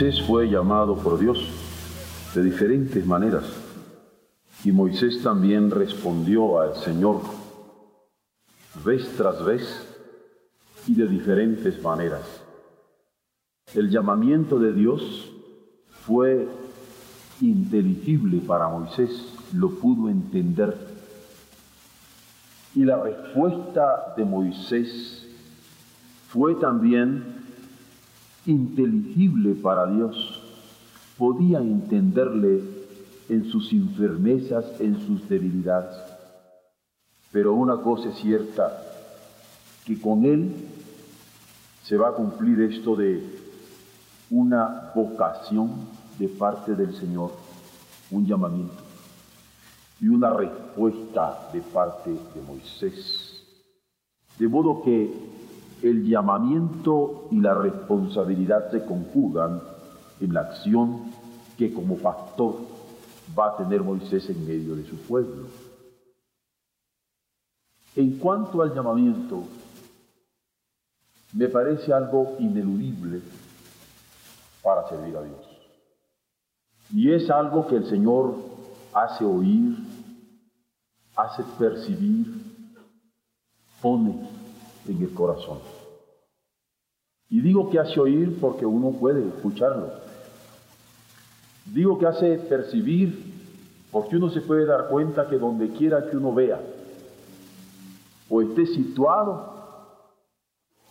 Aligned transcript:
Moisés 0.00 0.22
fue 0.22 0.48
llamado 0.48 0.94
por 0.94 1.18
Dios 1.18 1.44
de 2.32 2.44
diferentes 2.44 3.04
maneras 3.04 3.42
y 4.62 4.70
Moisés 4.70 5.20
también 5.24 5.72
respondió 5.72 6.60
al 6.60 6.76
Señor 6.76 7.20
vez 8.84 9.08
tras 9.16 9.44
vez 9.44 9.88
y 10.86 10.94
de 10.94 11.08
diferentes 11.08 11.82
maneras. 11.82 12.22
El 13.74 13.90
llamamiento 13.90 14.60
de 14.60 14.72
Dios 14.72 15.32
fue 16.06 16.46
inteligible 17.40 18.38
para 18.38 18.68
Moisés, 18.68 19.34
lo 19.52 19.70
pudo 19.80 20.08
entender. 20.08 20.76
Y 22.76 22.84
la 22.84 23.02
respuesta 23.02 24.14
de 24.16 24.24
Moisés 24.24 25.26
fue 26.28 26.54
también 26.54 27.37
inteligible 28.48 29.54
para 29.54 29.86
Dios. 29.86 30.42
Podía 31.16 31.58
entenderle 31.58 32.62
en 33.28 33.44
sus 33.44 33.72
enfermezas, 33.72 34.80
en 34.80 34.98
sus 35.06 35.28
debilidades. 35.28 35.96
Pero 37.30 37.52
una 37.52 37.76
cosa 37.76 38.08
es 38.08 38.16
cierta, 38.16 38.82
que 39.84 40.00
con 40.00 40.24
Él 40.24 40.54
se 41.82 41.96
va 41.96 42.08
a 42.08 42.12
cumplir 42.12 42.60
esto 42.62 42.96
de 42.96 43.22
una 44.30 44.92
vocación 44.94 45.70
de 46.18 46.28
parte 46.28 46.74
del 46.74 46.94
Señor, 46.94 47.32
un 48.10 48.26
llamamiento 48.26 48.82
y 50.00 50.08
una 50.08 50.30
respuesta 50.30 51.50
de 51.52 51.60
parte 51.60 52.10
de 52.10 52.42
Moisés. 52.46 53.42
De 54.38 54.48
modo 54.48 54.82
que 54.82 55.37
el 55.82 56.06
llamamiento 56.08 57.28
y 57.30 57.40
la 57.40 57.54
responsabilidad 57.54 58.70
se 58.70 58.84
conjugan 58.84 59.60
en 60.20 60.34
la 60.34 60.40
acción 60.40 61.12
que 61.56 61.72
como 61.72 61.96
pastor 61.96 62.56
va 63.38 63.48
a 63.48 63.56
tener 63.56 63.82
Moisés 63.82 64.28
en 64.30 64.46
medio 64.46 64.74
de 64.74 64.84
su 64.84 64.96
pueblo. 64.96 65.46
En 67.94 68.18
cuanto 68.18 68.62
al 68.62 68.74
llamamiento, 68.74 69.42
me 71.32 71.48
parece 71.48 71.92
algo 71.92 72.36
ineludible 72.38 73.20
para 74.62 74.88
servir 74.88 75.16
a 75.16 75.22
Dios. 75.22 75.46
Y 76.92 77.12
es 77.12 77.28
algo 77.30 77.66
que 77.66 77.76
el 77.76 77.86
Señor 77.86 78.36
hace 78.94 79.24
oír, 79.24 79.76
hace 81.16 81.42
percibir, 81.58 82.26
pone 83.82 84.37
en 84.88 85.02
el 85.02 85.12
corazón. 85.14 85.58
Y 87.28 87.40
digo 87.40 87.70
que 87.70 87.78
hace 87.78 88.00
oír 88.00 88.38
porque 88.40 88.64
uno 88.64 88.92
puede 88.92 89.26
escucharlo. 89.28 89.90
Digo 91.66 91.98
que 91.98 92.06
hace 92.06 92.38
percibir 92.38 93.34
porque 93.90 94.16
uno 94.16 94.30
se 94.30 94.40
puede 94.40 94.66
dar 94.66 94.88
cuenta 94.88 95.28
que 95.28 95.38
donde 95.38 95.70
quiera 95.70 96.08
que 96.08 96.16
uno 96.16 96.34
vea 96.34 96.60
o 98.30 98.42
esté 98.42 98.66
situado, 98.66 99.56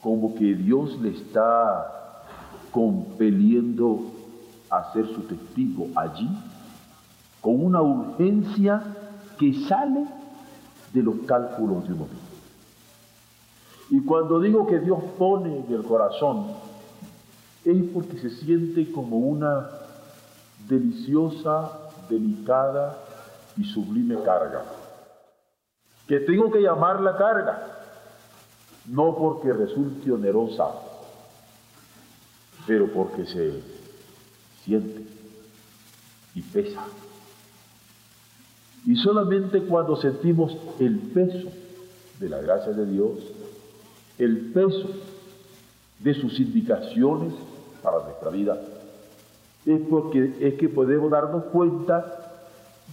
como 0.02 0.35
que 0.35 0.56
Dios 0.56 1.00
le 1.02 1.09
está 1.09 2.24
compeliendo 2.72 4.12
a 4.69 4.91
ser 4.94 5.08
su 5.08 5.22
testigo 5.22 5.88
allí, 5.96 6.29
con 7.41 7.64
una 7.64 7.81
urgencia 7.81 8.84
que 9.40 9.53
sale 9.68 10.06
de 10.94 11.03
los 11.03 11.16
cálculos 11.28 11.88
de 11.88 11.94
uno 11.94 12.06
mismo. 12.06 12.27
Y 13.90 14.02
cuando 14.02 14.40
digo 14.40 14.68
que 14.68 14.80
Dios 14.80 15.00
pone 15.18 15.59
en 15.66 15.74
el 15.74 15.84
corazón, 15.84 16.48
es 17.64 17.84
porque 17.94 18.18
se 18.18 18.30
siente 18.30 18.92
como 18.92 19.18
una 19.18 19.70
deliciosa, 20.68 21.72
delicada 22.09 22.97
y 23.58 23.64
sublime 23.64 24.22
carga, 24.24 24.64
que 26.08 26.20
tengo 26.22 26.52
que 26.52 26.62
llamar 26.62 27.02
la 27.02 27.18
carga, 27.18 27.68
no 28.86 29.16
porque 29.16 29.52
resulte 29.52 30.12
onerosa, 30.12 30.68
pero 32.66 32.92
porque 32.94 33.26
se 33.26 33.62
siente 34.64 35.06
y 36.36 36.42
pesa. 36.42 36.86
Y 38.86 38.96
solamente 38.96 39.64
cuando 39.64 39.97
sentimos 39.97 40.56
el 40.80 41.00
peso 41.00 41.50
de 42.20 42.30
la 42.30 42.40
gracia 42.42 42.72
de 42.72 42.86
Dios, 42.86 43.20
el 44.17 44.51
peso 44.51 44.89
de 46.00 46.13
sus 46.13 46.39
indicaciones 46.39 47.33
para 47.81 48.03
nuestra 48.03 48.29
vida, 48.29 48.57
es 49.66 49.81
porque 49.89 50.35
es 50.39 50.53
que 50.55 50.69
podemos 50.69 51.11
darnos 51.11 51.45
cuenta 51.45 52.41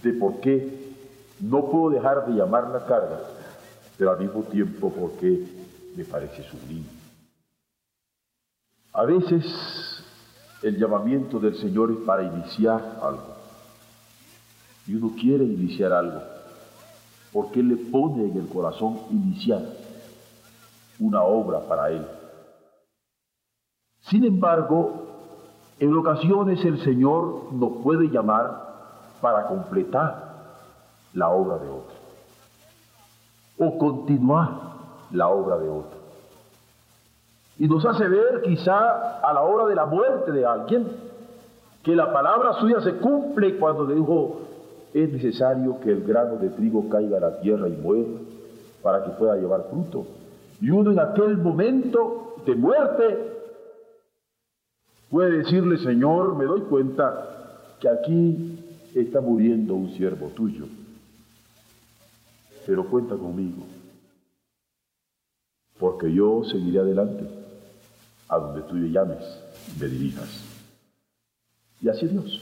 de 0.03 0.13
por 0.13 0.39
qué 0.39 0.93
no 1.39 1.65
puedo 1.65 1.89
dejar 1.89 2.25
de 2.27 2.33
llamar 2.33 2.69
la 2.69 2.85
carga, 2.85 3.19
pero 3.97 4.11
al 4.11 4.19
mismo 4.19 4.43
tiempo 4.43 4.91
porque 4.91 5.45
me 5.95 6.03
parece 6.03 6.43
sublime. 6.43 6.85
A 8.93 9.03
veces 9.03 9.45
el 10.63 10.77
llamamiento 10.77 11.39
del 11.39 11.55
Señor 11.55 11.91
es 11.91 11.97
para 12.05 12.23
iniciar 12.23 12.99
algo. 13.01 13.35
Y 14.87 14.95
uno 14.95 15.13
quiere 15.19 15.43
iniciar 15.43 15.91
algo, 15.91 16.21
porque 17.33 17.59
Él 17.59 17.69
le 17.69 17.77
pone 17.77 18.25
en 18.25 18.37
el 18.37 18.47
corazón 18.47 18.99
iniciar 19.11 19.84
una 20.99 21.23
obra 21.23 21.59
para 21.61 21.89
Él. 21.89 22.05
Sin 24.01 24.23
embargo, 24.23 25.05
en 25.79 25.95
ocasiones 25.95 26.63
el 26.63 26.79
Señor 26.83 27.53
nos 27.53 27.81
puede 27.83 28.07
llamar 28.09 28.65
para 29.21 29.47
completar 29.47 30.35
la 31.13 31.29
obra 31.29 31.57
de 31.57 31.69
otro 31.69 31.95
o 33.57 33.77
continuar 33.77 34.49
la 35.11 35.27
obra 35.27 35.57
de 35.57 35.69
otro. 35.69 35.99
Y 37.57 37.67
nos 37.67 37.85
hace 37.85 38.07
ver 38.07 38.41
quizá 38.43 39.19
a 39.19 39.33
la 39.33 39.41
hora 39.41 39.65
de 39.65 39.75
la 39.75 39.85
muerte 39.85 40.31
de 40.31 40.45
alguien 40.45 40.87
que 41.83 41.95
la 41.95 42.11
palabra 42.11 42.53
suya 42.53 42.81
se 42.81 42.95
cumple 42.97 43.57
cuando 43.57 43.85
dijo 43.85 44.41
es 44.93 45.11
necesario 45.11 45.79
que 45.79 45.91
el 45.91 46.03
grano 46.03 46.35
de 46.37 46.49
trigo 46.49 46.89
caiga 46.89 47.17
a 47.17 47.21
la 47.21 47.39
tierra 47.39 47.67
y 47.67 47.73
muera 47.73 48.19
para 48.81 49.03
que 49.03 49.11
pueda 49.11 49.35
llevar 49.35 49.65
fruto. 49.69 50.05
Y 50.61 50.69
uno 50.69 50.91
en 50.91 50.99
aquel 50.99 51.37
momento 51.37 52.35
de 52.45 52.55
muerte 52.55 53.33
puede 55.09 55.39
decirle, 55.39 55.77
Señor, 55.77 56.35
me 56.35 56.45
doy 56.45 56.61
cuenta 56.61 57.77
que 57.79 57.89
aquí 57.89 58.59
está 58.93 59.21
muriendo 59.21 59.75
un 59.75 59.91
siervo 59.91 60.27
tuyo, 60.27 60.65
pero 62.65 62.85
cuenta 62.85 63.15
conmigo 63.15 63.63
porque 65.79 66.11
yo 66.11 66.43
seguiré 66.45 66.79
adelante 66.79 67.27
a 68.29 68.37
donde 68.37 68.61
tú 68.63 68.75
me 68.75 68.89
llames 68.89 69.23
y 69.75 69.79
me 69.79 69.87
dirijas. 69.87 70.43
Y 71.81 71.89
así 71.89 72.07
Dios. 72.07 72.41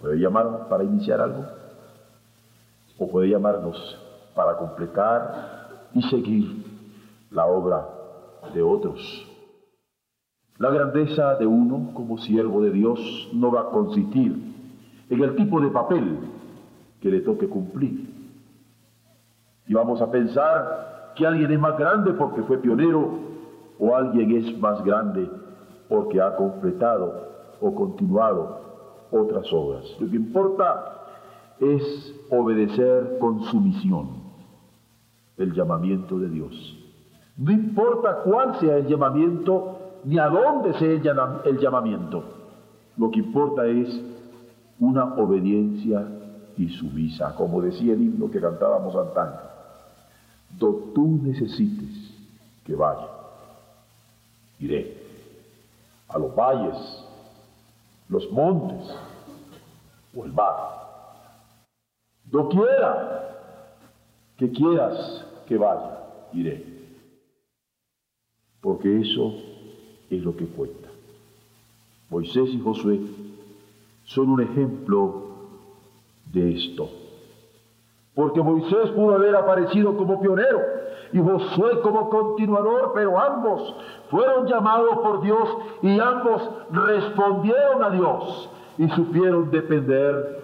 Puede 0.00 0.18
llamarnos 0.18 0.68
para 0.68 0.84
iniciar 0.84 1.20
algo 1.20 1.44
o 2.98 3.08
puede 3.08 3.28
llamarnos 3.28 3.98
para 4.34 4.56
completar 4.56 5.88
y 5.92 6.02
seguir 6.02 6.64
la 7.30 7.46
obra 7.46 7.88
de 8.54 8.62
otros. 8.62 9.26
La 10.58 10.70
grandeza 10.70 11.36
de 11.36 11.46
uno 11.46 11.92
como 11.94 12.18
siervo 12.18 12.62
de 12.62 12.70
Dios 12.70 13.30
no 13.32 13.52
va 13.52 13.62
a 13.62 13.70
consistir 13.70 14.36
en 15.08 15.22
el 15.22 15.36
tipo 15.36 15.60
de 15.60 15.68
papel 15.68 16.18
que 17.00 17.10
le 17.10 17.20
toque 17.20 17.48
cumplir. 17.48 18.08
Y 19.66 19.74
vamos 19.74 20.00
a 20.00 20.10
pensar 20.10 21.12
que 21.14 21.26
alguien 21.26 21.52
es 21.52 21.60
más 21.60 21.78
grande 21.78 22.12
porque 22.12 22.42
fue 22.42 22.58
pionero 22.58 23.10
o 23.78 23.94
alguien 23.94 24.32
es 24.32 24.58
más 24.58 24.82
grande 24.82 25.30
porque 25.88 26.20
ha 26.20 26.34
completado 26.36 27.28
o 27.60 27.74
continuado 27.74 28.58
otras 29.10 29.52
obras. 29.52 29.84
Lo 30.00 30.08
que 30.08 30.16
importa 30.16 30.98
es 31.60 32.14
obedecer 32.30 33.18
con 33.20 33.42
sumisión 33.44 34.08
el 35.36 35.52
llamamiento 35.52 36.18
de 36.18 36.28
Dios. 36.28 36.77
No 37.38 37.52
importa 37.52 38.22
cuál 38.24 38.58
sea 38.58 38.78
el 38.78 38.86
llamamiento 38.88 39.78
ni 40.04 40.18
a 40.18 40.26
dónde 40.28 40.74
sea 40.74 40.90
el 41.44 41.58
llamamiento. 41.58 42.24
Lo 42.96 43.10
que 43.10 43.20
importa 43.20 43.64
es 43.66 43.88
una 44.80 45.14
obediencia 45.14 46.04
y 46.56 46.68
sumisa, 46.68 47.34
como 47.36 47.62
decía 47.62 47.92
el 47.92 48.02
himno 48.02 48.30
que 48.30 48.40
cantábamos 48.40 48.94
antaño. 48.96 49.38
Do 50.58 50.90
tú 50.94 51.20
necesites 51.22 52.12
que 52.64 52.74
vaya, 52.74 53.06
iré 54.58 54.98
a 56.08 56.18
los 56.18 56.34
valles, 56.34 57.04
los 58.08 58.30
montes 58.32 58.82
o 60.16 60.24
el 60.24 60.32
mar. 60.32 60.56
quiera 62.30 63.18
que 64.36 64.50
quieras 64.50 65.24
que 65.46 65.56
vaya, 65.56 66.00
iré. 66.32 66.67
Porque 68.68 69.00
eso 69.00 69.32
es 70.10 70.22
lo 70.22 70.36
que 70.36 70.44
cuenta. 70.44 70.90
Moisés 72.10 72.50
y 72.52 72.60
Josué 72.60 73.00
son 74.04 74.28
un 74.28 74.42
ejemplo 74.42 75.22
de 76.30 76.54
esto. 76.54 76.90
Porque 78.14 78.42
Moisés 78.42 78.90
pudo 78.90 79.14
haber 79.14 79.34
aparecido 79.36 79.96
como 79.96 80.20
pionero 80.20 80.60
y 81.14 81.18
Josué 81.18 81.80
como 81.80 82.10
continuador, 82.10 82.92
pero 82.94 83.18
ambos 83.18 83.74
fueron 84.10 84.46
llamados 84.46 84.98
por 84.98 85.22
Dios 85.22 85.48
y 85.80 85.98
ambos 85.98 86.42
respondieron 86.70 87.82
a 87.82 87.88
Dios 87.88 88.50
y 88.76 88.86
supieron 88.90 89.50
depender 89.50 90.42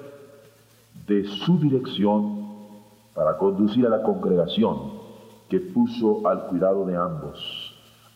de 1.07 1.25
su 1.27 1.59
dirección 1.59 2.39
para 3.15 3.37
conducir 3.37 3.87
a 3.87 3.91
la 3.91 4.03
congregación 4.03 4.95
que 5.51 5.61
puso 5.61 6.27
al 6.27 6.47
cuidado 6.47 6.87
de 6.87 6.97
ambos, 6.97 7.64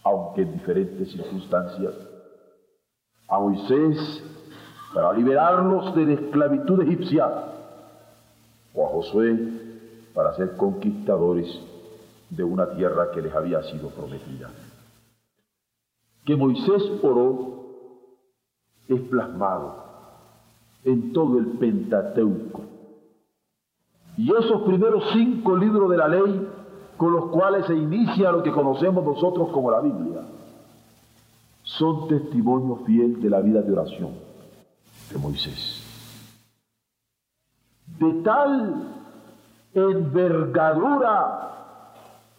aunque 0.08 0.42
en 0.42 0.52
diferentes 0.52 1.10
circunstancias. 1.12 1.94
A 3.28 3.38
Moisés 3.38 4.24
para 4.94 5.12
liberarlos 5.12 5.94
de 5.94 6.06
la 6.06 6.12
esclavitud 6.14 6.82
egipcia, 6.82 7.26
o 8.74 8.86
a 8.86 8.88
Josué 8.88 9.38
para 10.14 10.34
ser 10.34 10.56
conquistadores 10.56 11.46
de 12.30 12.42
una 12.42 12.70
tierra 12.70 13.10
que 13.12 13.22
les 13.22 13.34
había 13.34 13.62
sido 13.64 13.90
prometida. 13.90 14.50
Que 16.24 16.36
Moisés 16.36 16.82
oró 17.02 17.58
es 18.88 19.00
plasmado 19.02 19.84
en 20.84 21.12
todo 21.12 21.38
el 21.38 21.46
Pentateuco. 21.58 22.62
Y 24.16 24.32
esos 24.32 24.62
primeros 24.62 25.04
cinco 25.12 25.56
libros 25.56 25.90
de 25.90 25.96
la 25.96 26.08
ley 26.08 26.47
con 26.98 27.12
los 27.12 27.26
cuales 27.26 27.64
se 27.66 27.74
inicia 27.74 28.32
lo 28.32 28.42
que 28.42 28.50
conocemos 28.50 29.04
nosotros 29.04 29.48
como 29.50 29.70
la 29.70 29.80
Biblia, 29.80 30.20
son 31.62 32.08
testimonio 32.08 32.76
fiel 32.84 33.22
de 33.22 33.30
la 33.30 33.40
vida 33.40 33.62
de 33.62 33.72
oración 33.72 34.10
de 35.10 35.18
Moisés. 35.18 35.84
De 38.00 38.12
tal 38.24 38.96
envergadura 39.74 41.50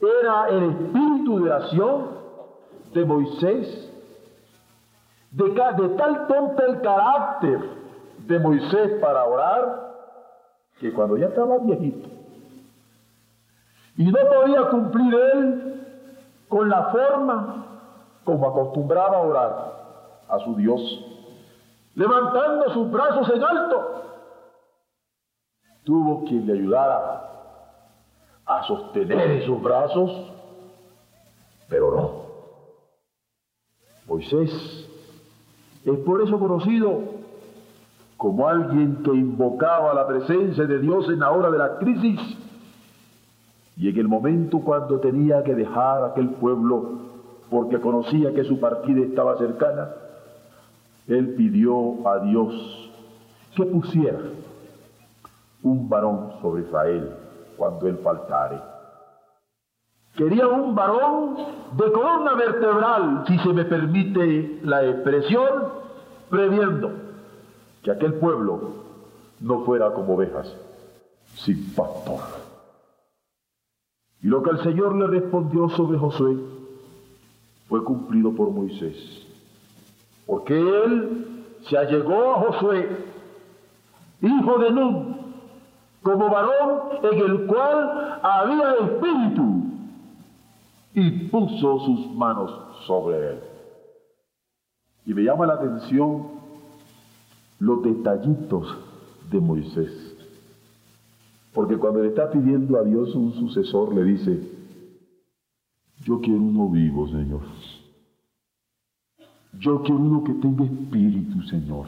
era 0.02 0.50
el 0.50 0.64
espíritu 0.72 1.38
de 1.38 1.44
oración 1.44 2.08
de 2.94 3.06
Moisés, 3.06 3.92
de, 5.32 5.50
tal 5.52 6.28
tonta 6.28 6.66
el 6.66 6.82
carácter 6.82 7.60
de 8.28 8.40
Moisés 8.40 9.00
para 9.00 9.24
orar, 9.24 9.90
que 10.82 10.92
cuando 10.92 11.16
ya 11.16 11.28
estaba 11.28 11.60
viejito 11.60 12.19
y 14.00 14.06
no 14.06 14.18
podía 14.30 14.69
cumplir 14.69 15.13
él 15.13 15.84
con 16.48 16.69
la 16.69 16.86
forma 16.86 17.66
como 18.24 18.48
acostumbraba 18.48 19.19
orar 19.19 19.74
a 20.30 20.40
su 20.40 20.56
Dios, 20.56 20.80
levantando 21.96 22.74
sus 22.74 22.90
brazos 22.90 23.30
en 23.30 23.44
alto, 23.44 24.04
tuvo 25.84 26.24
quien 26.24 26.48
le 26.48 26.54
ayudara 26.54 27.30
a 28.46 28.63
sostener 28.68 29.31
esos 29.31 29.62
brazos, 29.62 30.31
pero 31.68 31.92
no. 31.92 32.12
Moisés 34.07 34.88
es 35.84 36.00
por 36.06 36.22
eso 36.22 36.40
conocido 36.40 37.02
como 38.16 38.48
alguien 38.48 39.04
que 39.04 39.12
invocaba 39.12 39.94
la 39.94 40.07
presencia 40.07 40.63
de 40.63 40.80
Dios 40.80 41.10
en 41.10 41.19
la 41.19 41.31
hora 41.31 41.52
de 41.52 41.57
la 41.57 41.78
crisis 41.80 42.39
y 43.80 43.88
en 43.88 43.98
el 43.98 44.10
momento 44.10 44.60
cuando 44.60 45.00
tenía 45.00 45.42
que 45.42 45.56
dejar 45.56 46.04
aquel 46.04 46.31
pueblo 46.31 47.00
porque 47.50 47.80
conocía 47.80 48.34
que 48.34 48.44
su 48.44 48.60
partida 48.60 49.00
estaba 49.00 49.38
cercana, 49.38 49.90
él 51.08 51.34
pidió 51.36 52.06
a 52.06 52.20
Dios 52.20 52.92
que 53.56 53.66
pusiera 53.66 54.20
un 55.64 55.88
varón 55.88 56.34
sobre 56.42 56.64
Israel 56.64 57.10
cuando 57.56 57.88
él 57.88 57.98
faltare. 58.04 58.60
Quería 60.14 60.48
un 60.48 60.76
varón 60.76 61.38
de 61.78 61.92
columna 61.94 62.34
vertebral, 62.34 63.24
si 63.28 63.40
se 63.40 63.54
me 63.54 63.64
permite 63.64 64.60
la 64.64 64.86
expresión, 64.86 65.70
previendo 66.30 66.92
que 67.81 67.92
aquel 67.92 68.16
pueblo 68.16 68.60
no 69.40 69.64
fuera 69.64 69.94
como 69.94 70.16
ovejas 70.16 70.54
sin 71.36 71.74
pastor. 71.74 72.39
Y 74.21 74.27
lo 74.27 74.44
que 74.44 74.51
el 74.51 74.63
Señor 74.63 74.95
le 74.95 75.07
respondió 75.07 75.69
sobre 75.69 75.98
Josué 75.98 76.38
fue 77.68 77.83
cumplido 77.83 78.33
por 78.33 78.50
Moisés, 78.51 79.27
porque 80.25 80.60
él 80.60 81.45
se 81.69 81.77
allegó 81.77 82.33
a 82.33 82.39
Josué, 82.42 82.89
hijo 84.21 84.57
de 84.60 84.71
Nun, 84.71 85.16
como 86.01 86.30
varón 86.30 86.80
en 87.04 87.19
el 87.19 87.45
cual 87.45 88.19
había 88.24 88.74
espíritu, 88.74 89.63
y 90.94 91.27
puso 91.30 91.80
sus 91.80 92.12
manos 92.16 92.51
sobre 92.86 93.31
él. 93.31 93.39
Y 95.06 95.13
me 95.13 95.24
llama 95.24 95.45
la 95.45 95.54
atención 95.54 96.27
los 97.60 97.83
detallitos 97.83 98.77
de 99.31 99.39
Moisés. 99.39 100.09
Porque 101.54 101.78
cuando 101.78 102.01
le 102.01 102.10
está 102.10 102.30
pidiendo 102.30 102.78
a 102.78 102.84
Dios 102.84 103.16
un 103.16 103.34
sucesor, 103.34 103.94
le 103.94 104.04
dice, 104.04 104.40
yo 106.04 106.19
quiero 106.22 106.40
uno 106.40 106.69
vivo, 106.69 107.07
Señor. 107.07 107.42
Yo 109.60 109.81
quiero 109.81 110.00
uno 110.00 110.24
que 110.24 110.34
tenga 110.34 110.63
espíritu, 110.63 111.42
Señor. 111.44 111.88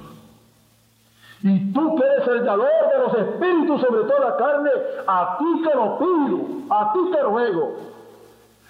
Y 1.44 1.72
tú 1.72 1.96
que 1.96 2.04
eres 2.04 2.28
el 2.28 2.46
dador 2.46 2.68
de 2.68 3.00
los 3.00 3.30
espíritus 3.30 3.82
sobre 3.82 4.04
toda 4.04 4.32
la 4.32 4.38
carne, 4.38 4.70
a 5.08 5.38
ti 5.38 5.62
te 5.64 5.76
lo 5.76 5.98
pido, 5.98 6.40
a 6.70 6.94
ti 6.94 7.00
te 7.12 7.22
ruego. 7.24 7.76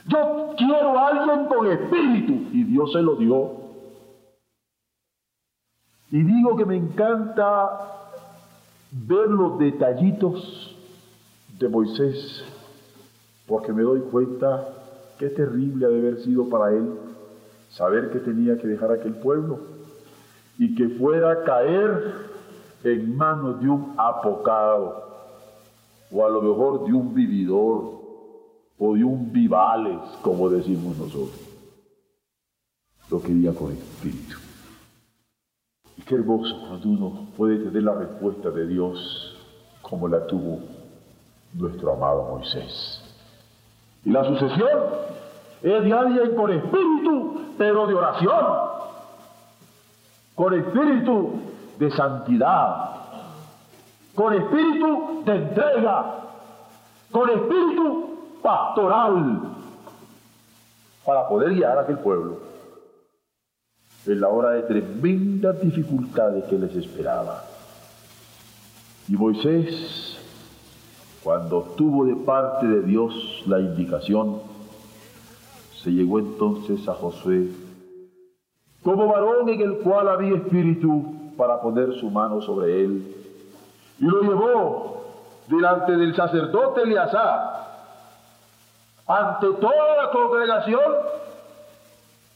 Yo 0.07 0.53
quiero 0.57 0.97
a 0.97 1.07
alguien 1.07 1.45
con 1.47 1.67
espíritu. 1.67 2.33
Y 2.53 2.63
Dios 2.63 2.91
se 2.91 3.01
lo 3.01 3.15
dio. 3.15 3.51
Y 6.11 6.23
digo 6.23 6.55
que 6.57 6.65
me 6.65 6.75
encanta 6.75 8.07
ver 8.91 9.29
los 9.29 9.57
detallitos 9.57 10.70
de 11.61 11.69
Moisés, 11.69 12.43
porque 13.47 13.71
me 13.71 13.83
doy 13.83 14.01
cuenta 14.01 14.67
qué 15.19 15.29
terrible 15.29 15.85
ha 15.85 15.89
de 15.89 15.99
haber 15.99 16.19
sido 16.21 16.49
para 16.49 16.71
él 16.71 16.93
saber 17.69 18.09
que 18.11 18.19
tenía 18.19 18.57
que 18.57 18.67
dejar 18.67 18.91
aquel 18.91 19.13
pueblo 19.13 19.59
y 20.57 20.75
que 20.75 20.89
fuera 20.89 21.31
a 21.31 21.43
caer 21.43 22.13
en 22.83 23.15
manos 23.15 23.61
de 23.61 23.69
un 23.69 23.93
apocado, 23.97 25.03
o 26.11 26.25
a 26.25 26.29
lo 26.29 26.41
mejor 26.41 26.85
de 26.85 26.93
un 26.93 27.13
vividor, 27.13 28.01
o 28.79 28.95
de 28.95 29.03
un 29.03 29.31
vivales, 29.31 29.99
como 30.23 30.49
decimos 30.49 30.97
nosotros. 30.97 31.39
Lo 33.09 33.21
quería 33.21 33.53
con 33.53 33.71
espíritu. 33.71 34.37
Y 35.97 36.01
qué 36.01 36.15
hermoso 36.15 36.59
cuando 36.67 36.89
uno 36.89 37.27
puede 37.37 37.57
tener 37.57 37.83
la 37.83 37.93
respuesta 37.93 38.49
de 38.49 38.65
Dios 38.67 39.37
como 39.81 40.07
la 40.07 40.25
tuvo 40.25 40.80
nuestro 41.53 41.93
amado 41.93 42.23
Moisés. 42.31 43.01
Y 44.03 44.09
la 44.11 44.23
sucesión 44.23 44.79
es 45.61 45.83
de 45.83 45.93
alguien 45.93 46.35
con 46.35 46.51
espíritu, 46.51 47.41
pero 47.57 47.87
de 47.87 47.93
oración, 47.93 48.45
con 50.35 50.53
espíritu 50.53 51.41
de 51.77 51.91
santidad, 51.91 52.91
con 54.15 54.33
espíritu 54.33 55.23
de 55.25 55.35
entrega, 55.35 56.15
con 57.11 57.29
espíritu 57.29 58.39
pastoral, 58.41 59.41
para 61.05 61.27
poder 61.27 61.53
guiar 61.53 61.77
a 61.77 61.81
aquel 61.81 61.99
pueblo 61.99 62.51
en 64.05 64.19
la 64.19 64.29
hora 64.29 64.51
de 64.51 64.63
tremendas 64.63 65.61
dificultades 65.61 66.45
que 66.45 66.57
les 66.57 66.75
esperaba. 66.75 67.43
Y 69.07 69.13
Moisés, 69.13 70.10
cuando 71.23 71.61
tuvo 71.77 72.05
de 72.05 72.15
parte 72.15 72.67
de 72.67 72.81
Dios 72.81 73.43
la 73.45 73.59
indicación, 73.59 74.39
se 75.75 75.91
llegó 75.91 76.19
entonces 76.19 76.87
a 76.87 76.93
Josué 76.93 77.49
como 78.83 79.07
varón 79.07 79.47
en 79.49 79.61
el 79.61 79.77
cual 79.77 80.09
había 80.09 80.35
espíritu 80.35 81.33
para 81.37 81.61
poner 81.61 81.93
su 81.99 82.09
mano 82.09 82.41
sobre 82.41 82.83
él. 82.83 83.15
Y 83.99 84.05
lo 84.05 84.21
llevó 84.21 85.03
delante 85.47 85.95
del 85.95 86.15
sacerdote 86.15 86.81
Eleazar, 86.81 87.61
ante 89.07 89.47
toda 89.59 90.03
la 90.03 90.11
congregación, 90.11 90.81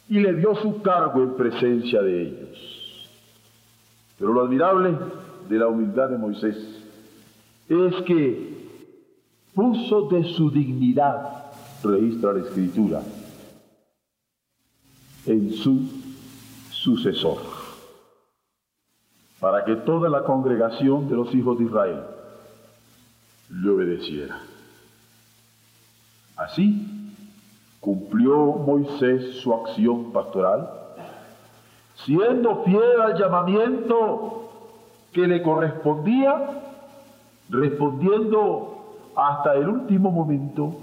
y 0.07 0.19
le 0.19 0.33
dio 0.33 0.53
su 0.55 0.81
cargo 0.83 1.23
en 1.23 1.33
presencia 1.33 2.01
de 2.01 2.21
ellos. 2.21 3.09
Pero 4.19 4.33
lo 4.33 4.43
admirable 4.43 4.95
de 5.49 5.57
la 5.57 5.67
humildad 5.67 6.09
de 6.09 6.17
Moisés 6.17 6.57
es 7.67 7.95
que 8.03 8.64
puso 9.55 10.09
de 10.09 10.25
su 10.25 10.51
dignidad, 10.51 11.45
registra 11.81 12.33
la 12.33 12.41
escritura, 12.41 13.01
en 15.25 15.53
su 15.53 15.89
sucesor, 16.71 17.37
para 19.39 19.63
que 19.63 19.77
toda 19.77 20.09
la 20.09 20.23
congregación 20.23 21.07
de 21.07 21.15
los 21.15 21.33
hijos 21.33 21.57
de 21.57 21.65
Israel 21.65 22.03
le 23.49 23.69
obedeciera. 23.69 24.37
Así 26.35 27.13
cumplió 27.79 28.35
Moisés 28.35 29.37
su 29.37 29.53
acción 29.53 30.11
pastoral, 30.11 30.69
siendo 32.03 32.63
fiel 32.65 33.01
al 33.01 33.17
llamamiento 33.17 34.49
que 35.13 35.25
le 35.27 35.41
correspondía, 35.41 36.61
respondiendo 37.49 38.74
hasta 39.15 39.55
el 39.55 39.69
último 39.69 40.11
momento 40.11 40.75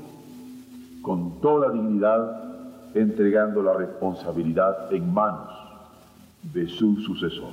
con 1.03 1.41
toda 1.41 1.71
dignidad, 1.71 2.95
entregando 2.95 3.63
la 3.63 3.75
responsabilidad 3.75 4.93
en 4.93 5.13
manos 5.13 5.51
de 6.43 6.69
su 6.69 6.97
sucesor. 6.97 7.53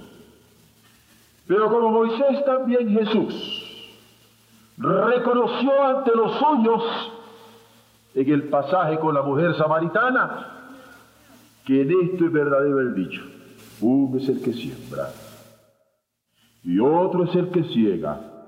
Pero 1.48 1.70
como 1.70 1.90
Moisés 1.90 2.46
también 2.46 2.90
Jesús 2.90 3.66
reconoció 4.78 5.84
ante 5.84 6.16
los 6.16 6.34
suyos 6.38 6.84
en 8.14 8.32
el 8.32 8.44
pasaje 8.50 9.00
con 9.00 9.14
la 9.14 9.22
mujer 9.22 9.56
samaritana, 9.56 10.48
que 11.66 11.82
en 11.82 11.92
esto 11.92 12.26
es 12.26 12.32
verdadero 12.32 12.80
el 12.80 12.96
dicho, 12.96 13.22
uno 13.82 14.18
es 14.18 14.30
el 14.30 14.42
que 14.42 14.54
siembra 14.54 15.10
y 16.64 16.80
otro 16.80 17.24
es 17.24 17.36
el 17.36 17.50
que 17.50 17.64
ciega. 17.64 18.39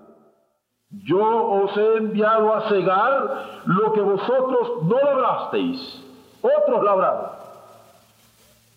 Yo 0.91 1.63
os 1.63 1.77
he 1.77 1.97
enviado 1.97 2.53
a 2.53 2.67
cegar 2.67 3.61
lo 3.65 3.93
que 3.93 4.01
vosotros 4.01 4.83
no 4.83 4.97
labrasteis, 4.97 6.01
otros 6.41 6.83
labraron, 6.83 7.29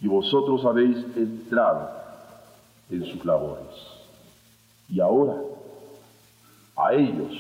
y 0.00 0.06
vosotros 0.06 0.64
habéis 0.64 0.96
entrado 1.16 1.90
en 2.90 3.04
sus 3.04 3.24
labores. 3.24 3.66
Y 4.88 5.00
ahora, 5.00 5.34
a 6.76 6.92
ellos, 6.92 7.32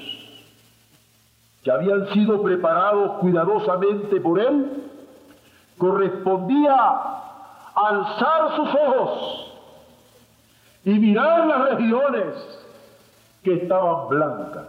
que 1.62 1.70
habían 1.70 2.08
sido 2.08 2.42
preparados 2.42 3.18
cuidadosamente 3.20 4.20
por 4.20 4.40
él, 4.40 4.90
correspondía 5.78 6.74
alzar 7.74 8.56
sus 8.56 8.68
ojos 8.68 9.52
y 10.84 10.90
mirar 10.90 11.46
las 11.46 11.70
regiones 11.70 12.63
que 13.44 13.54
estaban 13.54 14.08
blancas 14.08 14.68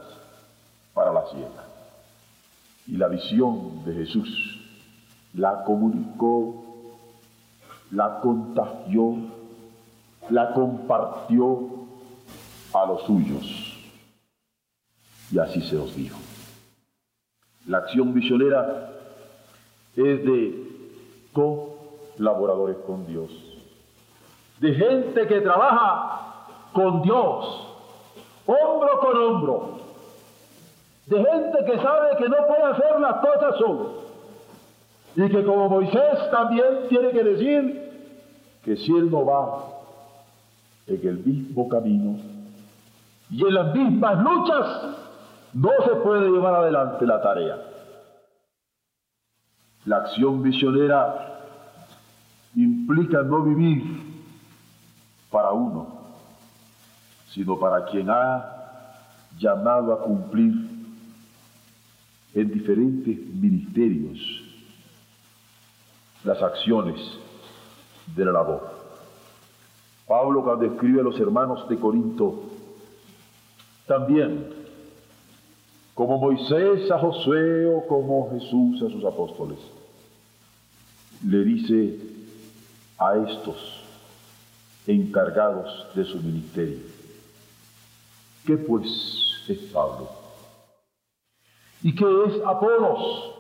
para 0.94 1.12
la 1.12 1.26
siega. 1.28 1.64
Y 2.88 2.98
la 2.98 3.08
visión 3.08 3.84
de 3.86 3.94
Jesús 3.94 4.62
la 5.34 5.64
comunicó, 5.64 6.64
la 7.92 8.20
contagió, 8.20 9.16
la 10.30 10.54
compartió 10.54 11.70
a 12.74 12.86
los 12.86 13.02
suyos. 13.04 13.74
Y 15.32 15.40
así 15.40 15.62
se 15.62 15.76
los 15.76 15.96
dijo. 15.96 16.20
La 17.66 17.80
acción 17.80 18.14
misionera 18.14 18.92
es 19.96 20.24
de 20.24 20.66
colaboradores 21.34 22.78
con 22.86 23.08
Dios, 23.08 23.32
de 24.60 24.74
gente 24.74 25.28
que 25.28 25.42
trabaja 25.42 26.48
con 26.74 27.02
Dios, 27.02 27.65
hombro 28.46 29.00
con 29.00 29.18
hombro, 29.18 29.70
de 31.08 31.18
gente 31.18 31.66
que 31.66 31.78
sabe 31.82 32.18
que 32.18 32.30
no 32.30 32.38
puede 32.48 32.64
hacer 32.64 33.00
las 33.00 33.16
cosas 33.18 33.58
solo 33.58 34.06
y 35.16 35.30
que 35.30 35.44
como 35.46 35.70
Moisés 35.70 36.32
también 36.32 36.88
tiene 36.90 37.10
que 37.12 37.24
decir 37.24 37.92
que 38.64 38.76
si 38.76 38.92
él 38.92 39.10
no 39.10 39.26
va 39.26 39.64
en 40.88 41.08
el 41.08 41.18
mismo 41.20 41.70
camino 41.70 42.18
y 43.30 43.42
en 43.44 43.54
las 43.54 43.74
mismas 43.74 44.20
luchas, 44.20 44.98
no 45.54 45.70
se 45.86 45.96
puede 45.96 46.30
llevar 46.30 46.56
adelante 46.56 47.06
la 47.06 47.22
tarea. 47.22 47.58
La 49.86 49.98
acción 49.98 50.44
visionera 50.44 51.40
implica 52.56 53.22
no 53.24 53.42
vivir 53.44 53.84
para 55.32 55.52
uno, 55.52 55.95
sino 57.36 57.60
para 57.60 57.84
quien 57.86 58.10
ha 58.10 58.98
llamado 59.38 59.92
a 59.92 60.02
cumplir 60.02 60.54
en 62.34 62.52
diferentes 62.52 63.18
ministerios 63.28 64.18
las 66.24 66.42
acciones 66.42 66.96
de 68.16 68.26
la 68.26 68.32
labor. 68.32 68.74
Pablo 70.08 70.44
cuando 70.44 70.66
escribe 70.66 71.02
a 71.02 71.04
los 71.04 71.20
hermanos 71.20 71.68
de 71.68 71.78
Corinto, 71.78 72.44
también 73.86 74.54
como 75.94 76.18
Moisés 76.18 76.90
a 76.90 77.00
Josué 77.00 77.66
o 77.66 77.86
como 77.86 78.32
Jesús 78.32 78.82
a 78.82 78.90
sus 78.90 79.04
apóstoles. 79.04 79.58
Le 81.26 81.44
dice 81.44 82.00
a 82.98 83.18
estos 83.18 83.84
encargados 84.88 85.88
de 85.96 86.06
su 86.06 86.18
ministerio, 86.22 86.95
¿qué 88.46 88.58
pues 88.58 89.46
es 89.48 89.58
Pablo? 89.74 90.10
¿Y 91.84 91.96
qué 91.96 92.06
es 92.28 92.46
Apolos? 92.46 93.32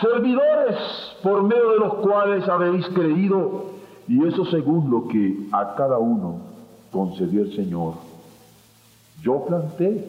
Servidores 0.00 0.76
por 1.22 1.42
medio 1.42 1.70
de 1.70 1.78
los 1.78 1.94
cuales 1.94 2.48
habéis 2.48 2.86
creído, 2.88 3.66
y 4.06 4.26
eso 4.26 4.44
según 4.46 4.90
lo 4.90 5.08
que 5.08 5.48
a 5.52 5.74
cada 5.74 5.98
uno 5.98 6.40
concedió 6.92 7.42
el 7.42 7.54
Señor. 7.54 7.94
Yo 9.22 9.44
planté, 9.44 10.08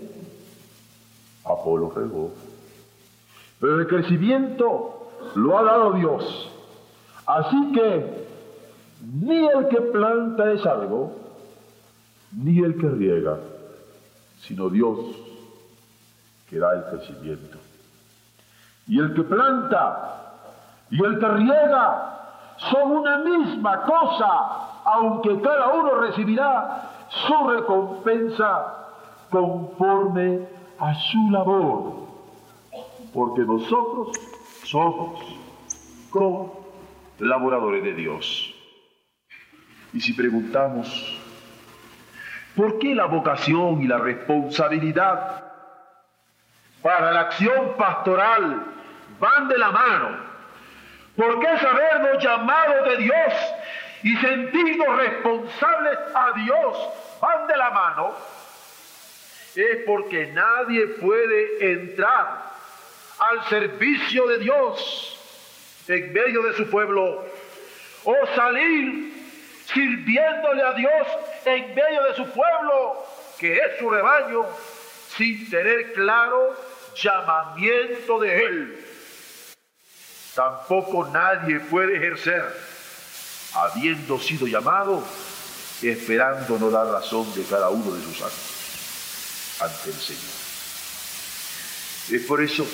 Apolo 1.44 1.92
regó. 1.96 2.32
Pero 3.60 3.80
el 3.80 3.88
crecimiento 3.88 5.10
lo 5.36 5.58
ha 5.58 5.64
dado 5.64 5.94
Dios. 5.94 6.52
Así 7.26 7.72
que 7.74 8.28
ni 9.02 9.48
el 9.48 9.68
que 9.70 9.82
planta 9.82 10.52
es 10.52 10.66
algo, 10.66 11.12
ni 12.32 12.60
el 12.60 12.78
que 12.78 12.88
riega, 12.90 13.38
sino 14.42 14.70
Dios 14.70 15.00
que 16.50 16.60
da 16.60 16.74
el 16.74 16.84
crecimiento. 16.86 17.58
Y 18.88 19.00
el 19.00 19.14
que 19.14 19.24
planta 19.24 20.20
y 20.90 21.04
el 21.04 21.20
que 21.20 21.28
riega 21.28 22.16
son 22.58 22.92
una 22.92 23.20
misma 23.20 23.84
cosa, 23.84 24.82
aunque 24.86 25.40
cada 25.42 25.74
uno 25.74 25.96
recibirá 25.96 26.90
su 27.10 27.48
recompensa 27.48 28.88
conforme 29.30 30.48
a 30.80 30.94
su 30.96 31.30
labor, 31.32 32.08
porque 33.14 33.42
nosotros 33.42 34.18
somos 34.64 35.20
colaboradores 36.10 37.84
de 37.84 37.94
Dios. 37.94 38.56
Y 39.94 40.02
si 40.02 40.14
preguntamos, 40.14 41.19
¿por 42.60 42.78
qué 42.78 42.94
la 42.94 43.06
vocación 43.06 43.82
y 43.82 43.88
la 43.88 44.00
responsabilidad 44.00 45.46
para 46.82 47.14
la 47.14 47.22
acción 47.22 47.78
pastoral 47.78 48.66
van 49.18 49.48
de 49.48 49.58
la 49.58 49.72
mano? 49.72 50.18
¿Por 51.16 51.40
qué 51.40 51.58
sabernos 51.58 52.22
llamados 52.22 52.90
de 52.90 52.98
Dios 52.98 53.34
y 54.04 54.14
sentirnos 54.18 54.98
responsables 54.98 56.00
a 56.14 56.34
Dios 56.36 56.90
van 57.22 57.48
de 57.48 57.56
la 57.56 57.70
mano? 57.70 58.14
es 59.56 59.78
porque 59.86 60.28
nadie 60.28 60.86
puede 61.02 61.72
entrar 61.72 62.44
al 63.20 63.44
servicio 63.48 64.28
de 64.28 64.38
Dios 64.38 65.86
en 65.88 66.12
medio 66.12 66.44
de 66.44 66.54
su 66.54 66.70
pueblo 66.70 67.26
o 68.04 68.16
salir 68.36 69.14
sirviéndole 69.66 70.62
a 70.62 70.74
Dios 70.74 71.08
en 71.46 71.76
medio 71.76 72.04
de 72.04 72.16
su 72.16 72.30
pueblo, 72.30 73.06
que 73.40 73.54
es 73.54 73.80
su 73.80 73.90
rebaño, 73.90 74.46
sin 75.16 75.50
tener 75.50 75.94
claro 75.94 76.56
llamamiento 76.96 78.20
de 78.20 78.46
Él. 78.46 78.86
Tampoco 80.36 81.08
nadie 81.08 81.60
puede 81.60 81.98
ejercer 81.98 82.44
habiendo 83.56 84.20
sido 84.20 84.48
llamado, 84.48 85.04
esperando 85.82 86.60
no 86.60 86.70
dar 86.70 86.88
razón 86.88 87.34
de 87.34 87.44
cada 87.44 87.70
uno 87.70 87.92
de 87.92 88.02
sus 88.04 88.22
actos 88.22 89.60
ante 89.62 89.90
el 89.90 89.96
Señor. 89.96 90.40
Es 92.12 92.28
por 92.28 92.42
eso 92.42 92.66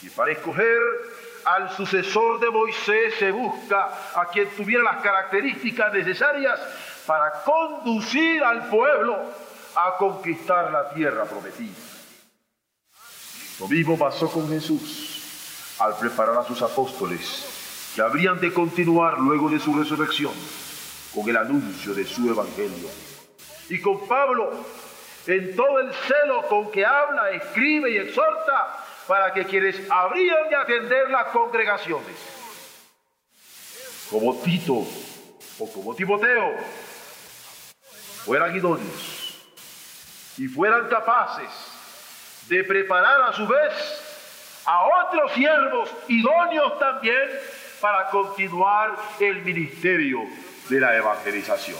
que 0.00 0.10
para 0.10 0.32
escoger 0.32 0.80
al 1.44 1.76
sucesor 1.76 2.40
de 2.40 2.50
Moisés 2.50 3.14
se 3.18 3.30
busca 3.30 3.90
a 4.14 4.26
quien 4.26 4.48
tuviera 4.50 4.82
las 4.82 5.02
características 5.02 5.92
necesarias 5.92 6.58
para 7.06 7.42
conducir 7.42 8.42
al 8.42 8.68
pueblo 8.68 9.18
a 9.76 9.96
conquistar 9.96 10.70
la 10.70 10.90
tierra 10.90 11.24
prometida. 11.24 11.74
Lo 13.60 13.68
mismo 13.68 13.98
pasó 13.98 14.30
con 14.30 14.48
Jesús 14.48 15.76
al 15.78 15.96
preparar 15.96 16.38
a 16.38 16.44
sus 16.44 16.60
apóstoles 16.62 17.92
que 17.94 18.02
habrían 18.02 18.40
de 18.40 18.52
continuar 18.52 19.18
luego 19.18 19.48
de 19.48 19.58
su 19.58 19.74
resurrección 19.74 20.32
con 21.14 21.28
el 21.28 21.36
anuncio 21.36 21.94
de 21.94 22.04
su 22.04 22.28
evangelio. 22.28 22.88
Y 23.68 23.80
con 23.80 24.06
Pablo, 24.08 24.50
en 25.26 25.54
todo 25.54 25.78
el 25.78 25.92
celo 25.92 26.42
con 26.48 26.70
que 26.70 26.84
habla, 26.84 27.30
escribe 27.30 27.92
y 27.92 27.96
exhorta 27.98 28.84
para 29.06 29.32
que 29.32 29.44
quienes 29.44 29.88
habrían 29.90 30.48
de 30.48 30.56
atender 30.56 31.10
las 31.10 31.28
congregaciones, 31.28 32.16
como 34.10 34.36
Tito 34.38 34.84
o 35.58 35.72
como 35.72 35.94
Timoteo, 35.94 36.56
fueran 38.24 38.56
idóneos 38.56 39.38
y 40.38 40.48
fueran 40.48 40.88
capaces 40.88 41.50
de 42.48 42.64
preparar 42.64 43.22
a 43.22 43.32
su 43.32 43.46
vez 43.46 43.72
a 44.64 44.86
otros 45.04 45.32
siervos 45.32 45.90
idóneos 46.08 46.78
también 46.78 47.28
para 47.80 48.08
continuar 48.08 48.96
el 49.20 49.42
ministerio 49.42 50.22
de 50.68 50.80
la 50.80 50.96
evangelización. 50.96 51.78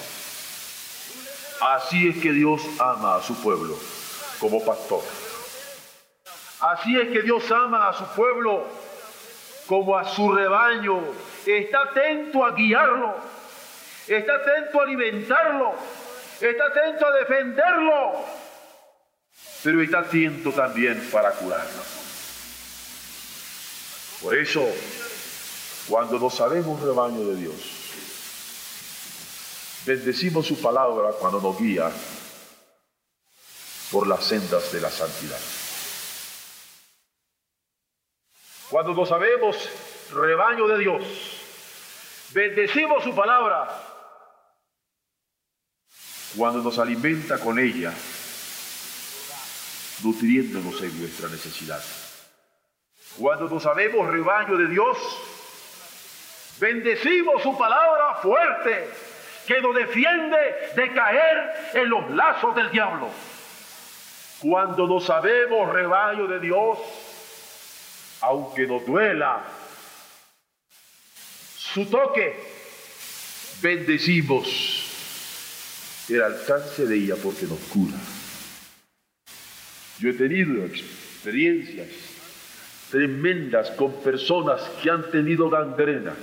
Así 1.60 2.08
es 2.08 2.18
que 2.18 2.32
Dios 2.32 2.60
ama 2.78 3.16
a 3.16 3.22
su 3.22 3.40
pueblo 3.42 3.78
como 4.38 4.62
pastor. 4.64 5.02
Así 6.60 6.98
es 6.98 7.08
que 7.08 7.22
Dios 7.22 7.50
ama 7.50 7.88
a 7.88 7.92
su 7.94 8.04
pueblo 8.14 8.66
como 9.66 9.96
a 9.96 10.04
su 10.04 10.30
rebaño. 10.32 11.00
Está 11.46 11.82
atento 11.84 12.44
a 12.44 12.50
guiarlo. 12.50 13.14
Está 14.06 14.34
atento 14.34 14.80
a 14.80 14.84
alimentarlo. 14.84 15.74
Está 16.40 16.66
atento 16.66 17.06
a 17.06 17.12
defenderlo. 17.12 18.24
Pero 19.62 19.82
está 19.82 20.00
atento 20.00 20.52
también 20.52 21.08
para 21.10 21.30
curarlo. 21.32 21.82
Por 24.22 24.36
eso 24.36 24.66
cuando 25.88 26.18
no 26.18 26.30
sabemos 26.30 26.80
rebaño 26.80 27.24
de 27.26 27.36
Dios, 27.36 27.54
bendecimos 29.84 30.46
su 30.46 30.60
palabra 30.60 31.12
cuando 31.12 31.40
nos 31.40 31.58
guía 31.58 31.90
por 33.90 34.06
las 34.06 34.24
sendas 34.24 34.72
de 34.72 34.80
la 34.80 34.90
santidad. 34.90 35.38
Cuando 38.70 38.94
no 38.94 39.04
sabemos 39.04 39.56
rebaño 40.10 40.66
de 40.68 40.78
Dios, 40.78 41.02
bendecimos 42.32 43.04
su 43.04 43.14
palabra 43.14 43.93
cuando 46.36 46.62
nos 46.62 46.78
alimenta 46.78 47.38
con 47.38 47.58
ella, 47.58 47.92
nutriéndonos 50.02 50.82
en 50.82 51.00
nuestra 51.00 51.28
necesidad. 51.28 51.82
Cuando 53.18 53.48
no 53.48 53.60
sabemos 53.60 54.10
rebaño 54.10 54.56
de 54.56 54.68
Dios, 54.68 54.98
Bendecimos 56.58 57.42
su 57.42 57.56
palabra 57.58 58.14
fuerte 58.22 58.88
que 59.46 59.60
nos 59.60 59.74
defiende 59.74 60.72
de 60.76 60.92
caer 60.92 61.70
en 61.74 61.90
los 61.90 62.10
lazos 62.10 62.54
del 62.54 62.70
diablo. 62.70 63.08
Cuando 64.40 64.86
no 64.86 65.00
sabemos 65.00 65.72
rebaño 65.72 66.26
de 66.26 66.38
Dios, 66.38 66.78
aunque 68.20 68.66
nos 68.66 68.86
duela 68.86 69.42
su 71.56 71.86
toque, 71.86 72.40
bendecimos 73.60 74.73
el 76.08 76.22
alcance 76.22 76.86
de 76.86 76.96
ella 76.96 77.16
porque 77.22 77.46
nos 77.46 77.58
cura. 77.60 77.96
Yo 79.98 80.10
he 80.10 80.14
tenido 80.14 80.64
experiencias 80.64 81.88
tremendas 82.90 83.70
con 83.72 83.92
personas 84.02 84.60
que 84.82 84.90
han 84.90 85.10
tenido 85.10 85.48
gangrena 85.48 86.14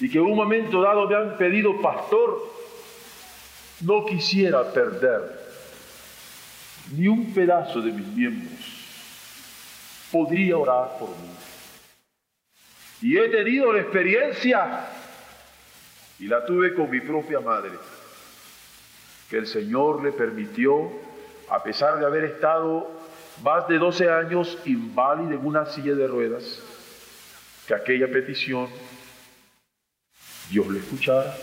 y 0.00 0.10
que 0.10 0.18
en 0.18 0.24
un 0.24 0.36
momento 0.36 0.82
dado 0.82 1.08
me 1.08 1.16
han 1.16 1.38
pedido, 1.38 1.80
pastor, 1.80 2.52
no 3.80 4.04
quisiera 4.04 4.72
perder 4.72 5.46
ni 6.92 7.08
un 7.08 7.32
pedazo 7.32 7.80
de 7.80 7.92
mis 7.92 8.06
miembros. 8.08 8.60
Podría 10.10 10.56
orar 10.56 10.98
por 10.98 11.10
mí. 11.10 11.30
Y 13.02 13.18
he 13.18 13.28
tenido 13.28 13.72
la 13.72 13.80
experiencia, 13.80 14.86
y 16.18 16.26
la 16.26 16.44
tuve 16.44 16.74
con 16.74 16.90
mi 16.90 17.00
propia 17.00 17.40
madre, 17.40 17.72
que 19.28 19.38
el 19.38 19.46
Señor 19.46 20.02
le 20.02 20.12
permitió, 20.12 20.90
a 21.48 21.62
pesar 21.62 21.98
de 21.98 22.06
haber 22.06 22.24
estado 22.24 22.90
más 23.42 23.68
de 23.68 23.78
12 23.78 24.10
años 24.10 24.58
inválida 24.64 25.34
en 25.34 25.44
una 25.44 25.66
silla 25.66 25.94
de 25.94 26.06
ruedas, 26.06 26.62
que 27.66 27.74
aquella 27.74 28.10
petición 28.10 28.68
Dios 30.50 30.68
le 30.68 30.78
escuchara. 30.78 31.36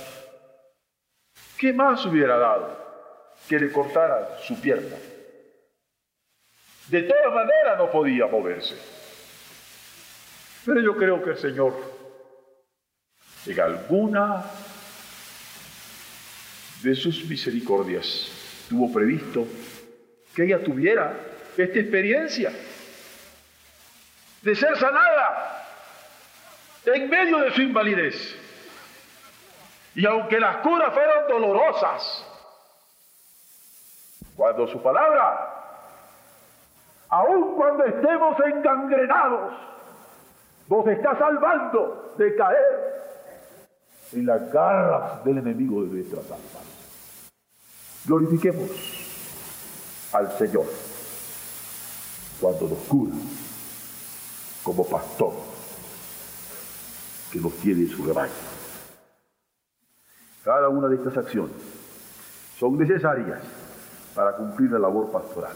¿Qué 1.58 1.74
más 1.74 2.06
hubiera 2.06 2.38
dado 2.38 2.78
que 3.48 3.60
le 3.60 3.72
cortara 3.72 4.38
su 4.46 4.60
pierna? 4.60 4.96
De 6.88 7.04
todas 7.04 7.34
maneras 7.34 7.78
no 7.78 7.90
podía 7.92 8.28
moverse. 8.28 8.76
Pero 10.66 10.82
yo 10.82 10.96
creo 10.96 11.22
que 11.22 11.32
el 11.32 11.38
Señor, 11.38 11.74
en 13.46 13.60
alguna 13.60 14.44
de 16.84 16.96
sus 16.96 17.26
misericordias, 17.26 18.66
tuvo 18.70 18.92
previsto 18.92 19.48
que 20.36 20.44
ella 20.44 20.64
tuviera 20.64 21.18
esta 21.58 21.80
experiencia 21.80 22.52
de 24.42 24.56
ser 24.56 24.78
sanada 24.78 25.66
en 26.86 27.10
medio 27.10 27.38
de 27.40 27.52
su 27.52 27.62
invalidez. 27.62 28.36
Y 29.96 30.06
aunque 30.06 30.40
las 30.40 30.58
curas 30.58 30.94
fueron 30.94 31.28
dolorosas, 31.30 32.26
cuando 34.36 34.68
su 34.68 34.82
palabra, 34.82 35.52
aun 37.10 37.56
cuando 37.56 37.86
estemos 37.86 38.38
engangrenados, 38.46 39.54
nos 40.68 40.88
está 40.88 41.18
salvando 41.18 42.16
de 42.18 42.36
caer 42.36 42.94
en 44.14 44.26
las 44.26 44.52
garras 44.52 45.24
del 45.24 45.38
enemigo 45.38 45.84
de 45.84 45.90
nuestras 45.90 46.26
almas. 46.26 46.73
Glorifiquemos 48.06 48.70
al 50.12 50.38
Señor 50.38 50.66
cuando 52.42 52.68
nos 52.68 52.80
cura 52.80 53.14
como 54.62 54.86
pastor 54.86 55.34
que 57.32 57.40
nos 57.40 57.54
tiene 57.54 57.84
en 57.84 57.90
su 57.90 58.04
rebaño. 58.04 58.34
Cada 60.44 60.68
una 60.68 60.90
de 60.90 60.98
estas 60.98 61.16
acciones 61.16 61.56
son 62.60 62.78
necesarias 62.78 63.40
para 64.14 64.36
cumplir 64.36 64.72
la 64.72 64.80
labor 64.80 65.10
pastoral. 65.10 65.56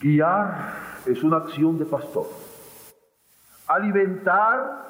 Guiar 0.00 1.00
es 1.06 1.22
una 1.22 1.36
acción 1.36 1.78
de 1.78 1.84
pastor. 1.84 2.26
Alimentar 3.68 4.88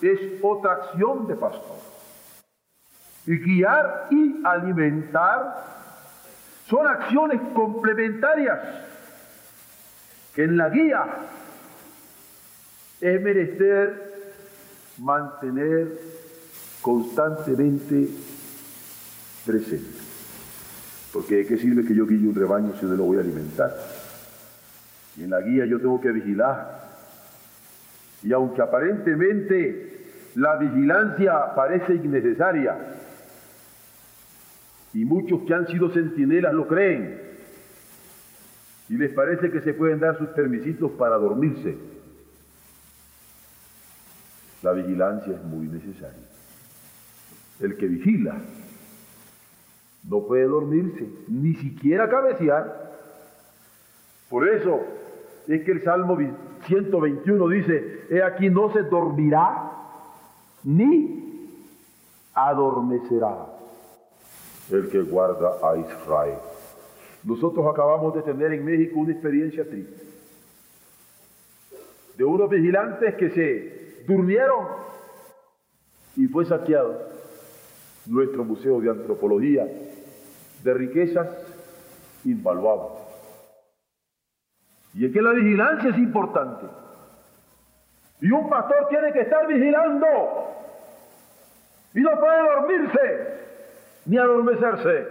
es 0.00 0.40
otra 0.42 0.74
acción 0.74 1.26
de 1.26 1.34
pastor. 1.34 1.87
Y 3.28 3.36
guiar 3.40 4.06
y 4.10 4.40
alimentar 4.42 5.66
son 6.66 6.86
acciones 6.86 7.38
complementarias 7.52 8.58
que 10.34 10.44
en 10.44 10.56
la 10.56 10.70
guía 10.70 11.04
es 13.02 13.20
merecer 13.20 14.14
mantener 14.96 15.88
constantemente 16.80 18.08
presente. 19.44 19.98
Porque 21.12 21.36
¿de 21.36 21.46
qué 21.46 21.58
sirve 21.58 21.84
que 21.84 21.94
yo 21.94 22.06
guíe 22.06 22.26
un 22.26 22.34
rebaño 22.34 22.72
si 22.80 22.86
no 22.86 22.94
lo 22.94 23.04
voy 23.04 23.18
a 23.18 23.20
alimentar? 23.20 23.76
Y 25.18 25.24
en 25.24 25.30
la 25.30 25.42
guía 25.42 25.66
yo 25.66 25.78
tengo 25.78 26.00
que 26.00 26.12
vigilar. 26.12 26.80
Y 28.22 28.32
aunque 28.32 28.62
aparentemente 28.62 29.98
la 30.34 30.56
vigilancia 30.56 31.54
parece 31.54 31.94
innecesaria, 31.94 32.97
y 34.98 35.04
muchos 35.04 35.42
que 35.42 35.54
han 35.54 35.68
sido 35.68 35.90
centinelas 35.90 36.52
lo 36.52 36.66
creen, 36.66 37.20
y 38.88 38.94
les 38.94 39.12
parece 39.12 39.48
que 39.52 39.60
se 39.60 39.72
pueden 39.72 40.00
dar 40.00 40.18
sus 40.18 40.26
permisitos 40.30 40.90
para 40.92 41.16
dormirse. 41.16 41.76
la 44.60 44.72
vigilancia 44.72 45.36
es 45.36 45.44
muy 45.44 45.68
necesaria. 45.68 46.26
El 47.60 47.76
que 47.76 47.86
vigila 47.86 48.38
no 50.02 50.26
puede 50.26 50.48
dormirse, 50.48 51.08
ni 51.28 51.54
siquiera 51.54 52.08
cabecear. 52.08 52.90
Por 54.28 54.48
eso 54.48 54.80
es 55.46 55.62
que 55.62 55.70
el 55.70 55.84
Salmo 55.84 56.18
121 56.66 57.48
dice, 57.50 58.00
he 58.10 58.20
aquí 58.20 58.50
no 58.50 58.72
se 58.72 58.82
dormirá 58.82 59.70
ni 60.64 61.54
adormecerá 62.34 63.57
el 64.70 64.88
que 64.88 65.02
guarda 65.02 65.58
a 65.62 65.76
Israel. 65.76 66.38
Nosotros 67.24 67.66
acabamos 67.66 68.14
de 68.14 68.22
tener 68.22 68.52
en 68.52 68.64
México 68.64 69.00
una 69.00 69.12
experiencia 69.12 69.68
triste 69.68 70.08
de 72.18 72.24
unos 72.24 72.50
vigilantes 72.50 73.14
que 73.14 73.30
se 73.30 74.04
durmieron 74.06 74.66
y 76.16 76.26
fue 76.26 76.44
saqueado 76.44 77.08
nuestro 78.06 78.44
Museo 78.44 78.80
de 78.80 78.90
Antropología 78.90 79.66
de 80.64 80.74
riquezas 80.74 81.28
invaluables. 82.24 82.98
Y 84.94 85.06
es 85.06 85.12
que 85.12 85.22
la 85.22 85.32
vigilancia 85.32 85.90
es 85.90 85.98
importante. 85.98 86.66
Y 88.20 88.32
un 88.32 88.48
pastor 88.50 88.88
tiene 88.88 89.12
que 89.12 89.20
estar 89.20 89.46
vigilando. 89.46 90.06
Y 91.94 92.00
no 92.00 92.18
puede 92.18 92.42
dormirse 92.42 93.37
ni 94.08 94.16
adormecerse. 94.18 95.06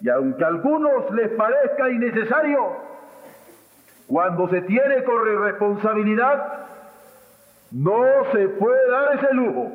Y 0.00 0.08
aunque 0.10 0.44
a 0.44 0.48
algunos 0.48 1.10
les 1.12 1.30
parezca 1.30 1.90
innecesario, 1.90 2.76
cuando 4.06 4.48
se 4.48 4.60
tiene 4.62 5.02
con 5.04 5.24
responsabilidad, 5.42 6.66
no 7.70 8.04
se 8.32 8.48
puede 8.48 8.90
dar 8.90 9.16
ese 9.16 9.32
lujo, 9.32 9.72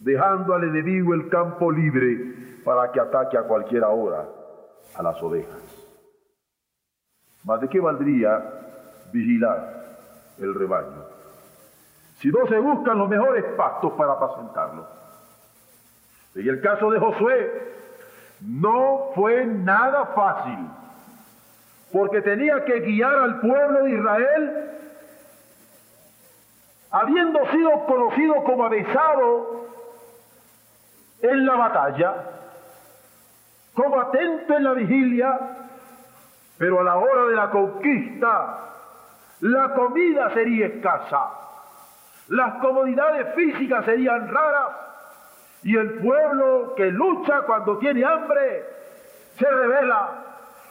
dejando 0.00 0.54
al 0.54 0.64
enemigo 0.64 1.12
el 1.12 1.28
campo 1.28 1.70
libre 1.70 2.34
para 2.64 2.90
que 2.90 3.00
ataque 3.00 3.36
a 3.36 3.42
cualquier 3.42 3.84
hora 3.84 4.26
a 4.94 5.02
las 5.02 5.22
ovejas. 5.22 5.60
¿Más 7.44 7.60
de 7.60 7.68
qué 7.68 7.80
valdría 7.80 8.42
vigilar 9.12 9.98
el 10.38 10.54
rebaño? 10.54 11.04
Si 12.14 12.28
no 12.28 12.46
se 12.46 12.58
buscan 12.58 12.98
los 12.98 13.08
mejores 13.08 13.44
pastos 13.56 13.92
para 13.94 14.12
apacentarlo. 14.12 15.01
En 16.34 16.48
el 16.48 16.60
caso 16.60 16.90
de 16.90 16.98
Josué, 16.98 17.72
no 18.40 19.10
fue 19.14 19.44
nada 19.44 20.06
fácil, 20.06 20.58
porque 21.92 22.22
tenía 22.22 22.64
que 22.64 22.80
guiar 22.80 23.14
al 23.14 23.40
pueblo 23.40 23.84
de 23.84 23.90
Israel, 23.90 24.70
habiendo 26.90 27.46
sido 27.50 27.84
conocido 27.86 28.34
como 28.44 28.64
avisado 28.64 29.66
en 31.20 31.46
la 31.46 31.54
batalla, 31.54 32.14
como 33.74 34.00
atento 34.00 34.56
en 34.56 34.64
la 34.64 34.72
vigilia, 34.72 35.38
pero 36.58 36.80
a 36.80 36.84
la 36.84 36.96
hora 36.96 37.24
de 37.26 37.34
la 37.34 37.50
conquista, 37.50 38.58
la 39.40 39.74
comida 39.74 40.32
sería 40.34 40.66
escasa, 40.66 41.30
las 42.28 42.54
comodidades 42.54 43.34
físicas 43.34 43.84
serían 43.84 44.28
raras, 44.28 44.81
y 45.64 45.76
el 45.76 45.98
pueblo 45.98 46.74
que 46.76 46.90
lucha 46.90 47.42
cuando 47.46 47.78
tiene 47.78 48.04
hambre 48.04 48.64
se 49.38 49.48
revela 49.48 50.24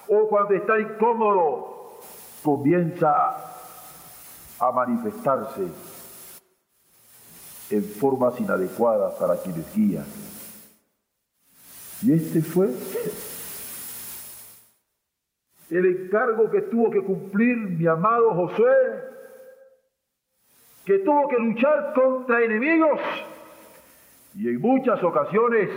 o 0.07 0.27
cuando 0.27 0.53
está 0.53 0.79
incómodo 0.79 1.99
comienza 2.43 3.37
a 4.59 4.71
manifestarse 4.71 5.67
en 7.69 7.83
formas 7.83 8.39
inadecuadas 8.39 9.13
para 9.13 9.37
quienes 9.37 9.73
guían. 9.73 10.05
Y 12.01 12.13
este 12.13 12.41
fue 12.41 12.69
el 15.69 15.85
encargo 15.85 16.51
que 16.51 16.63
tuvo 16.63 16.91
que 16.91 17.01
cumplir 17.01 17.55
mi 17.57 17.87
amado 17.87 18.33
Josué, 18.33 18.75
que 20.83 20.99
tuvo 20.99 21.29
que 21.29 21.37
luchar 21.37 21.93
contra 21.93 22.43
enemigos 22.43 22.99
y 24.35 24.47
en 24.47 24.61
muchas 24.61 25.03
ocasiones 25.03 25.69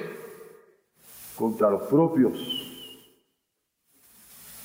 contra 1.36 1.70
los 1.70 1.82
propios. 1.82 2.32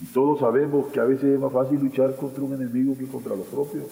Y 0.02 0.06
todos 0.14 0.40
sabemos 0.40 0.92
que 0.92 1.00
a 1.00 1.04
veces 1.04 1.26
es 1.26 1.40
más 1.40 1.52
fácil 1.52 1.80
luchar 1.80 2.16
contra 2.16 2.44
un 2.44 2.54
enemigo 2.54 2.96
que 2.98 3.08
contra 3.08 3.36
los 3.36 3.48
propios. 3.48 3.88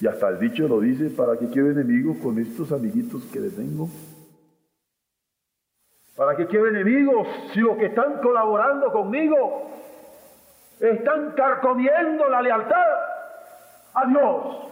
Y 0.00 0.06
hasta 0.06 0.28
el 0.28 0.40
dicho 0.40 0.66
lo 0.66 0.80
dice, 0.80 1.10
¿para 1.10 1.38
qué 1.38 1.48
quiero 1.48 1.70
enemigos 1.70 2.16
con 2.18 2.38
estos 2.38 2.72
amiguitos 2.72 3.22
que 3.32 3.40
le 3.40 3.50
tengo? 3.50 3.88
¿Para 6.16 6.36
qué 6.36 6.46
quiero 6.46 6.68
enemigos 6.68 7.26
si 7.54 7.60
los 7.60 7.76
que 7.78 7.86
están 7.86 8.20
colaborando 8.20 8.92
conmigo 8.92 9.70
están 10.80 11.32
carcomiendo 11.32 12.28
la 12.28 12.42
lealtad 12.42 12.86
a 13.94 14.06
Dios? 14.06 14.71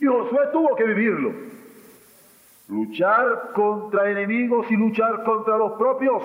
Y 0.00 0.06
Josué 0.06 0.48
tuvo 0.52 0.74
que 0.74 0.84
vivirlo. 0.84 1.32
Luchar 2.68 3.52
contra 3.52 4.10
enemigos 4.10 4.66
y 4.70 4.76
luchar 4.76 5.22
contra 5.24 5.58
los 5.58 5.72
propios 5.72 6.22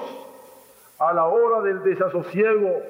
a 0.98 1.14
la 1.14 1.26
hora 1.26 1.62
del 1.62 1.84
desasosiego 1.84 2.82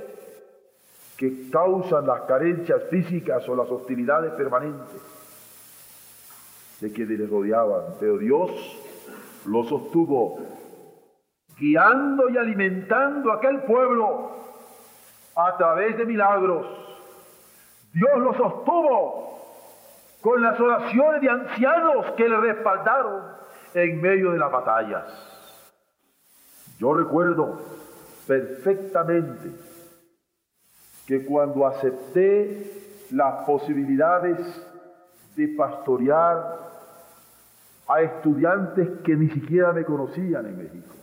que 1.18 1.50
causan 1.50 2.06
las 2.06 2.22
carencias 2.22 2.84
físicas 2.90 3.48
o 3.50 3.56
las 3.56 3.70
hostilidades 3.70 4.34
permanentes 4.34 5.02
de 6.82 6.92
quienes 6.92 7.20
les 7.20 7.30
rodeaban. 7.30 7.96
Pero 8.00 8.18
Dios 8.18 8.52
lo 9.46 9.64
sostuvo 9.64 10.40
guiando 11.58 12.30
y 12.30 12.38
alimentando 12.38 13.32
a 13.32 13.38
aquel 13.38 13.62
pueblo 13.64 14.32
a 15.36 15.58
través 15.58 15.98
de 15.98 16.06
milagros. 16.06 16.68
Dios 17.94 18.18
lo 18.20 18.34
sostuvo 18.34 19.36
con 20.26 20.42
las 20.42 20.60
oraciones 20.60 21.22
de 21.22 21.30
ancianos 21.30 22.14
que 22.18 22.28
le 22.28 22.36
respaldaron 22.38 23.26
en 23.76 24.02
medio 24.02 24.32
de 24.32 24.40
las 24.40 24.52
batallas. 24.52 25.06
Yo 26.80 26.96
recuerdo 26.96 27.62
perfectamente 28.26 29.52
que 31.06 31.24
cuando 31.26 31.68
acepté 31.68 33.06
las 33.12 33.46
posibilidades 33.46 34.40
de 35.36 35.48
pastorear 35.50 36.58
a 37.88 38.02
estudiantes 38.02 39.02
que 39.04 39.16
ni 39.16 39.30
siquiera 39.30 39.74
me 39.74 39.86
conocían 39.86 40.48
en 40.48 40.58
México 40.58 40.96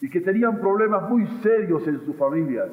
y 0.00 0.10
que 0.10 0.20
tenían 0.22 0.58
problemas 0.58 1.08
muy 1.08 1.24
serios 1.40 1.86
en 1.86 2.04
sus 2.04 2.16
familias 2.16 2.66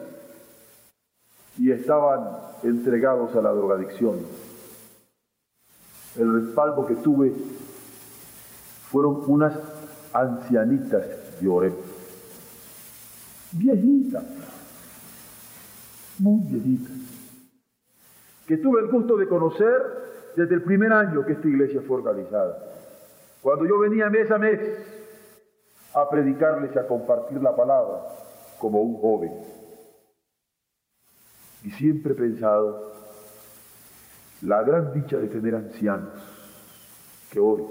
y 1.60 1.72
estaban 1.72 2.30
entregados 2.64 3.36
a 3.36 3.44
la 3.44 3.52
drogadicción 3.52 4.18
el 6.18 6.34
respaldo 6.34 6.86
que 6.86 6.96
tuve 6.96 7.34
fueron 8.90 9.24
unas 9.28 9.54
ancianitas 10.14 11.04
de 11.42 11.48
Oreb, 11.48 11.74
viejitas, 13.52 14.24
muy 16.20 16.42
viejitas, 16.42 16.92
que 18.48 18.58
tuve 18.58 18.82
el 18.82 18.88
gusto 18.92 19.18
de 19.18 19.28
conocer 19.28 20.34
desde 20.36 20.56
el 20.56 20.64
primer 20.64 20.94
año 20.94 21.26
que 21.26 21.34
esta 21.34 21.48
iglesia 21.48 21.82
fue 21.88 21.98
organizada. 21.98 22.58
Cuando 23.42 23.66
yo 23.66 23.80
venía 23.80 24.10
mes 24.10 24.30
a 24.30 24.38
mes 24.38 24.60
a 25.94 26.10
predicarles 26.10 26.72
y 26.76 26.80
a 26.80 26.88
compartir 26.88 27.42
la 27.42 27.56
palabra 27.56 28.04
como 28.60 28.82
un 28.82 29.00
joven. 29.00 29.32
Y 31.64 31.72
siempre 31.72 32.14
he 32.14 32.16
pensado 32.16 32.93
la 34.44 34.62
gran 34.64 34.94
dicha 34.94 35.18
de 35.18 35.28
tener 35.28 35.56
ancianos 35.56 36.10
que 37.32 37.40
oren 37.40 37.68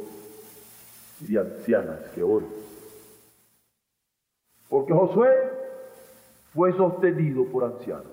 y 1.29 1.37
ancianas 1.37 2.01
que 2.15 2.23
oren. 2.23 2.49
Porque 4.69 4.93
Josué 4.93 5.29
fue 6.55 6.73
sostenido 6.73 7.45
por 7.47 7.65
ancianos, 7.65 8.07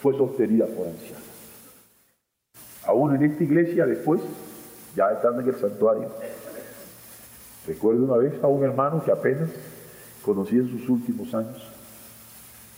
fue 0.00 0.16
sostenida 0.16 0.66
por 0.66 0.86
ancianos. 0.86 1.24
Aún 2.86 3.16
en 3.16 3.24
esta 3.24 3.42
iglesia 3.42 3.86
después, 3.86 4.20
ya 4.94 5.10
estando 5.10 5.40
en 5.40 5.48
el 5.48 5.56
santuario, 5.56 6.10
recuerdo 7.66 8.04
una 8.04 8.16
vez 8.18 8.42
a 8.42 8.46
un 8.46 8.62
hermano 8.62 9.02
que 9.04 9.10
apenas 9.10 9.50
conocí 10.24 10.56
en 10.56 10.68
sus 10.68 10.88
últimos 10.88 11.34
años, 11.34 11.60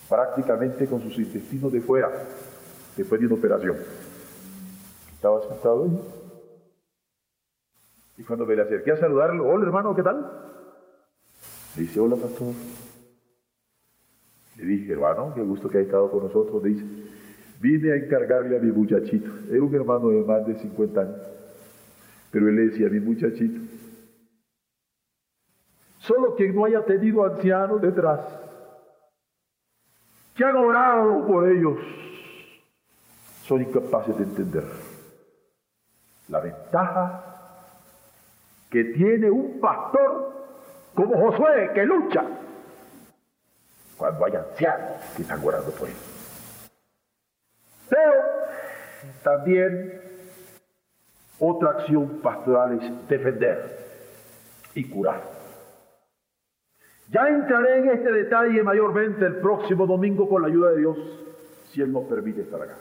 prácticamente 0.09 0.87
con 0.87 1.03
sus 1.03 1.19
intestinos 1.19 1.71
de 1.71 1.81
fuera, 1.81 2.11
después 2.97 3.21
de 3.21 3.27
una 3.27 3.37
operación. 3.37 3.77
Estaba 5.27 5.43
sentado 5.43 5.83
ahí. 5.83 6.01
Y 8.19 8.23
cuando 8.23 8.47
me 8.47 8.55
le 8.55 8.63
acerqué 8.63 8.93
a 8.93 8.97
saludarlo, 8.97 9.45
hola 9.49 9.67
hermano, 9.67 9.93
¿qué 9.97 10.05
tal? 10.05 10.25
Le 11.75 11.83
dice, 11.83 11.99
hola 11.99 12.15
pastor. 12.15 12.55
Le 14.57 14.65
dije, 14.65 14.93
hermano, 14.93 15.33
qué 15.35 15.43
gusto 15.43 15.69
que 15.69 15.79
haya 15.79 15.87
estado 15.87 16.13
con 16.13 16.23
nosotros. 16.23 16.63
Le 16.63 16.69
dice, 16.69 16.85
vine 17.61 17.93
a 17.93 17.97
encargarle 17.97 18.57
a 18.57 18.61
mi 18.61 18.71
muchachito. 18.71 19.29
Era 19.51 19.65
un 19.65 19.75
hermano 19.75 20.11
de 20.11 20.23
más 20.23 20.47
de 20.47 20.55
50 20.61 21.01
años. 21.01 21.21
Pero 22.31 22.49
él 22.49 22.71
decía, 22.71 22.89
mi 22.89 23.01
muchachito, 23.01 23.61
solo 25.99 26.37
quien 26.37 26.55
no 26.55 26.67
haya 26.67 26.85
tenido 26.85 27.25
ancianos 27.25 27.83
detrás, 27.83 28.21
que 30.37 30.45
han 30.45 30.55
orado 30.55 31.27
por 31.27 31.51
ellos, 31.51 31.79
son 33.43 33.63
incapaces 33.63 34.17
de 34.17 34.23
entender 34.23 34.86
la 36.29 36.41
ventaja 36.41 37.25
que 38.71 38.85
tiene 38.85 39.31
un 39.31 39.61
pastor 39.61 40.33
como 40.95 41.19
Josué 41.19 41.71
que 41.75 41.85
lucha 41.85 42.25
cuando 43.97 44.25
hay 44.25 44.37
ancianos 44.37 44.93
que 45.15 45.23
están 45.23 45.43
orando 45.45 45.71
por 45.73 45.89
él. 45.89 45.95
Pero 47.89 48.23
también 49.23 50.01
otra 51.39 51.71
acción 51.71 52.21
pastoral 52.21 52.81
es 52.81 53.09
defender 53.09 53.79
y 54.75 54.89
curar. 54.89 55.23
Ya 57.11 57.29
entraré 57.29 57.79
en 57.79 57.91
este 57.91 58.11
detalle 58.11 58.63
mayormente 58.63 59.25
el 59.25 59.37
próximo 59.37 59.87
domingo 59.87 60.29
con 60.29 60.43
la 60.43 60.49
ayuda 60.49 60.71
de 60.71 60.79
Dios, 60.79 60.99
si 61.71 61.81
Él 61.81 61.93
nos 61.93 62.05
permite 62.05 62.41
estar 62.41 62.61
acá. 62.61 62.75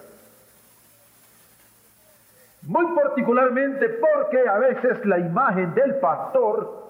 Muy 2.66 2.96
particularmente 2.96 3.90
porque 3.90 4.48
a 4.48 4.58
veces 4.58 5.06
la 5.06 5.20
imagen 5.20 5.74
del 5.76 6.00
pastor 6.00 6.84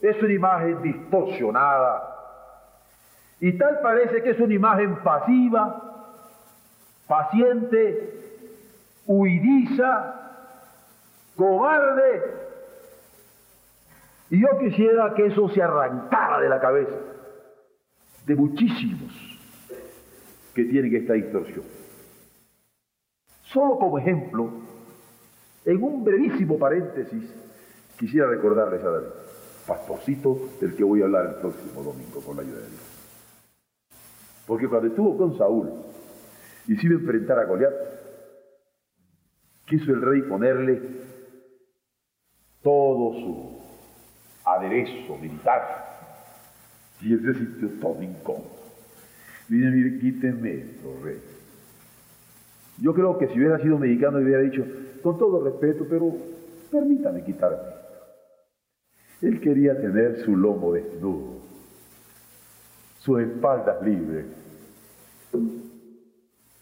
es 0.00 0.20
una 0.20 0.32
imagen 0.32 0.82
distorsionada. 0.82 2.08
Y 3.38 3.52
tal 3.58 3.80
parece 3.80 4.22
que 4.22 4.30
es 4.30 4.40
una 4.40 4.54
imagen 4.54 4.96
pasiva, 4.96 6.08
paciente, 7.06 8.12
huidiza, 9.06 10.14
cobarde. 11.36 12.22
Y 14.30 14.40
yo 14.40 14.58
quisiera 14.58 15.14
que 15.14 15.26
eso 15.26 15.48
se 15.50 15.62
arrancara 15.62 16.40
de 16.40 16.48
la 16.48 16.60
cabeza 16.60 16.96
de 18.26 18.34
muchísimos 18.34 19.12
que 20.54 20.64
tienen 20.64 20.94
esta 20.96 21.12
distorsión. 21.12 21.64
Solo 23.42 23.78
como 23.78 23.98
ejemplo, 23.98 24.50
en 25.64 25.82
un 25.82 26.04
brevísimo 26.04 26.58
paréntesis, 26.58 27.22
quisiera 27.98 28.26
recordarles 28.26 28.82
a 28.82 28.90
David, 28.90 29.08
pastorcito 29.66 30.50
del 30.60 30.74
que 30.74 30.84
voy 30.84 31.02
a 31.02 31.04
hablar 31.04 31.26
el 31.26 31.34
próximo 31.36 31.82
domingo 31.82 32.20
con 32.20 32.36
la 32.36 32.42
ayuda 32.42 32.58
de 32.58 32.68
Dios. 32.68 32.92
Porque 34.46 34.68
cuando 34.68 34.88
estuvo 34.88 35.16
con 35.16 35.38
Saúl 35.38 35.70
y 36.66 36.76
se 36.76 36.86
iba 36.86 36.96
a 36.96 36.98
enfrentar 36.98 37.38
a 37.38 37.44
Goliat, 37.44 37.72
quiso 39.66 39.92
el 39.92 40.02
rey 40.02 40.22
ponerle 40.22 40.80
todo 42.62 43.14
su 43.14 43.62
aderezo 44.44 45.16
militar. 45.18 45.90
Y 47.00 47.12
él 47.12 47.56
se 47.60 47.66
todo 47.80 48.02
incómodo. 48.02 48.62
Dice, 49.48 49.66
mire, 49.70 49.98
quíteme 49.98 50.54
esto, 50.54 51.00
rey. 51.02 51.20
Yo 52.78 52.94
creo 52.94 53.18
que 53.18 53.28
si 53.28 53.38
hubiera 53.38 53.58
sido 53.58 53.78
mexicano 53.78 54.18
hubiera 54.18 54.40
dicho, 54.40 54.64
con 55.02 55.18
todo 55.18 55.44
respeto, 55.44 55.86
pero 55.88 56.12
permítame 56.70 57.24
quitarme. 57.24 57.82
Él 59.20 59.40
quería 59.40 59.80
tener 59.80 60.18
su 60.24 60.36
lomo 60.36 60.72
desnudo, 60.72 61.40
sus 62.98 63.20
espaldas 63.20 63.82
libres. 63.82 64.26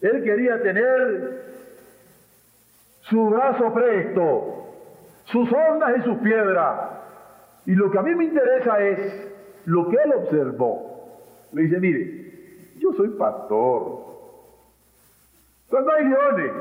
Él 0.00 0.22
quería 0.24 0.62
tener 0.62 1.50
su 3.03 3.26
brazo 3.29 3.72
presto, 3.72 4.64
sus 5.24 5.50
ondas 5.53 5.98
y 5.98 6.03
sus 6.03 6.18
piedras. 6.18 6.90
Y 7.66 7.74
lo 7.74 7.90
que 7.90 7.98
a 7.98 8.03
mí 8.03 8.14
me 8.14 8.24
interesa 8.24 8.81
es 8.81 9.29
lo 9.66 9.88
que 9.88 9.96
él 9.96 10.12
observó. 10.16 11.20
Le 11.53 11.62
dice, 11.62 11.81
mire, 11.81 12.74
yo 12.79 12.92
soy 12.92 13.09
pastor. 13.11 14.11
Cuando 15.68 15.92
hay 15.92 16.05
leones, 16.05 16.53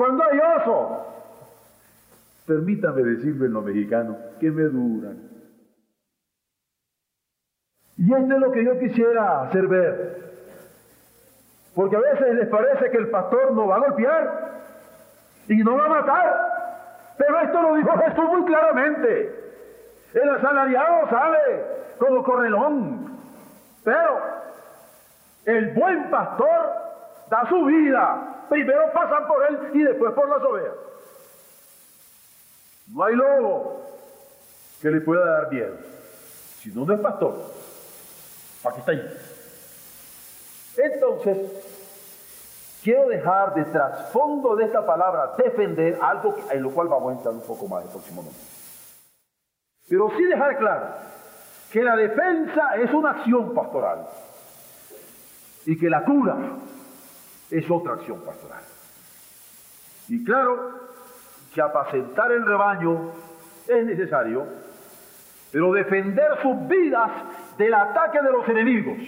cuando 0.00 0.24
hay 0.24 0.38
osos, 0.38 0.98
permítame 2.46 3.02
decirlo 3.02 3.44
en 3.44 3.52
lo 3.52 3.60
mexicano, 3.60 4.16
que 4.40 4.50
me 4.50 4.62
duran. 4.62 5.18
Y 7.98 8.10
esto 8.10 8.34
es 8.34 8.40
lo 8.40 8.50
que 8.50 8.64
yo 8.64 8.78
quisiera 8.78 9.42
hacer 9.42 9.66
ver. 9.66 10.32
Porque 11.74 11.96
a 11.96 12.00
veces 12.00 12.34
les 12.34 12.48
parece 12.48 12.90
que 12.90 12.96
el 12.96 13.10
pastor 13.10 13.52
no 13.52 13.66
va 13.66 13.76
a 13.76 13.80
golpear 13.80 14.62
y 15.48 15.56
no 15.58 15.76
va 15.76 15.84
a 15.84 15.88
matar. 15.90 17.14
Pero 17.18 17.40
esto 17.40 17.60
lo 17.60 17.74
dijo 17.74 17.90
Jesús 17.98 18.24
muy 18.24 18.44
claramente. 18.46 19.34
El 20.14 20.30
asalariado 20.30 21.10
sale 21.10 21.64
como 21.98 22.22
correlón. 22.22 23.18
Pero 23.84 24.18
el 25.44 25.74
buen 25.74 26.08
pastor 26.08 26.70
da 27.28 27.46
su 27.50 27.66
vida. 27.66 28.39
Primero 28.50 28.92
pasan 28.92 29.28
por 29.28 29.46
él 29.46 29.70
y 29.74 29.82
después 29.84 30.12
por 30.12 30.28
las 30.28 30.42
ovejas. 30.42 30.74
No 32.88 33.04
hay 33.04 33.14
lobo 33.14 33.86
que 34.82 34.90
le 34.90 35.00
pueda 35.02 35.24
dar 35.24 35.52
miedo. 35.52 35.76
Si 36.58 36.70
no, 36.70 36.84
no 36.84 36.92
es 36.92 37.00
pastor. 37.00 37.32
Aquí 38.64 38.80
está 38.80 38.90
ahí. 38.90 39.18
Entonces, 40.76 41.38
quiero 42.82 43.08
dejar 43.08 43.54
de 43.54 43.64
trasfondo 43.66 44.56
de 44.56 44.64
esta 44.64 44.84
palabra 44.84 45.32
defender 45.38 45.98
algo 46.02 46.36
en 46.50 46.62
lo 46.62 46.72
cual 46.72 46.88
vamos 46.88 47.12
a 47.12 47.16
entrar 47.16 47.34
un 47.34 47.42
poco 47.42 47.68
más 47.68 47.84
el 47.84 47.90
próximo 47.90 48.22
momento. 48.22 48.40
Pero 49.88 50.10
sí 50.16 50.24
dejar 50.24 50.58
claro 50.58 50.86
que 51.70 51.82
la 51.82 51.94
defensa 51.94 52.76
es 52.78 52.92
una 52.92 53.10
acción 53.10 53.54
pastoral 53.54 54.08
y 55.66 55.78
que 55.78 55.88
la 55.88 56.04
cura 56.04 56.36
es 57.50 57.70
otra 57.70 57.94
acción 57.94 58.20
pastoral. 58.20 58.62
Y 60.08 60.24
claro 60.24 60.80
que 61.54 61.60
apacentar 61.60 62.32
el 62.32 62.44
rebaño 62.46 63.12
es 63.66 63.84
necesario, 63.86 64.46
pero 65.52 65.72
defender 65.72 66.40
sus 66.42 66.68
vidas 66.68 67.10
del 67.58 67.74
ataque 67.74 68.20
de 68.22 68.32
los 68.32 68.48
enemigos 68.48 68.98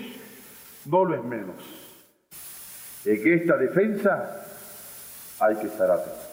no 0.87 1.05
lo 1.05 1.15
es 1.15 1.25
menos. 1.25 1.57
En 3.05 3.33
esta 3.33 3.57
defensa 3.57 4.45
hay 5.41 5.57
que 5.57 5.67
estar 5.67 5.91
atento. 5.91 6.33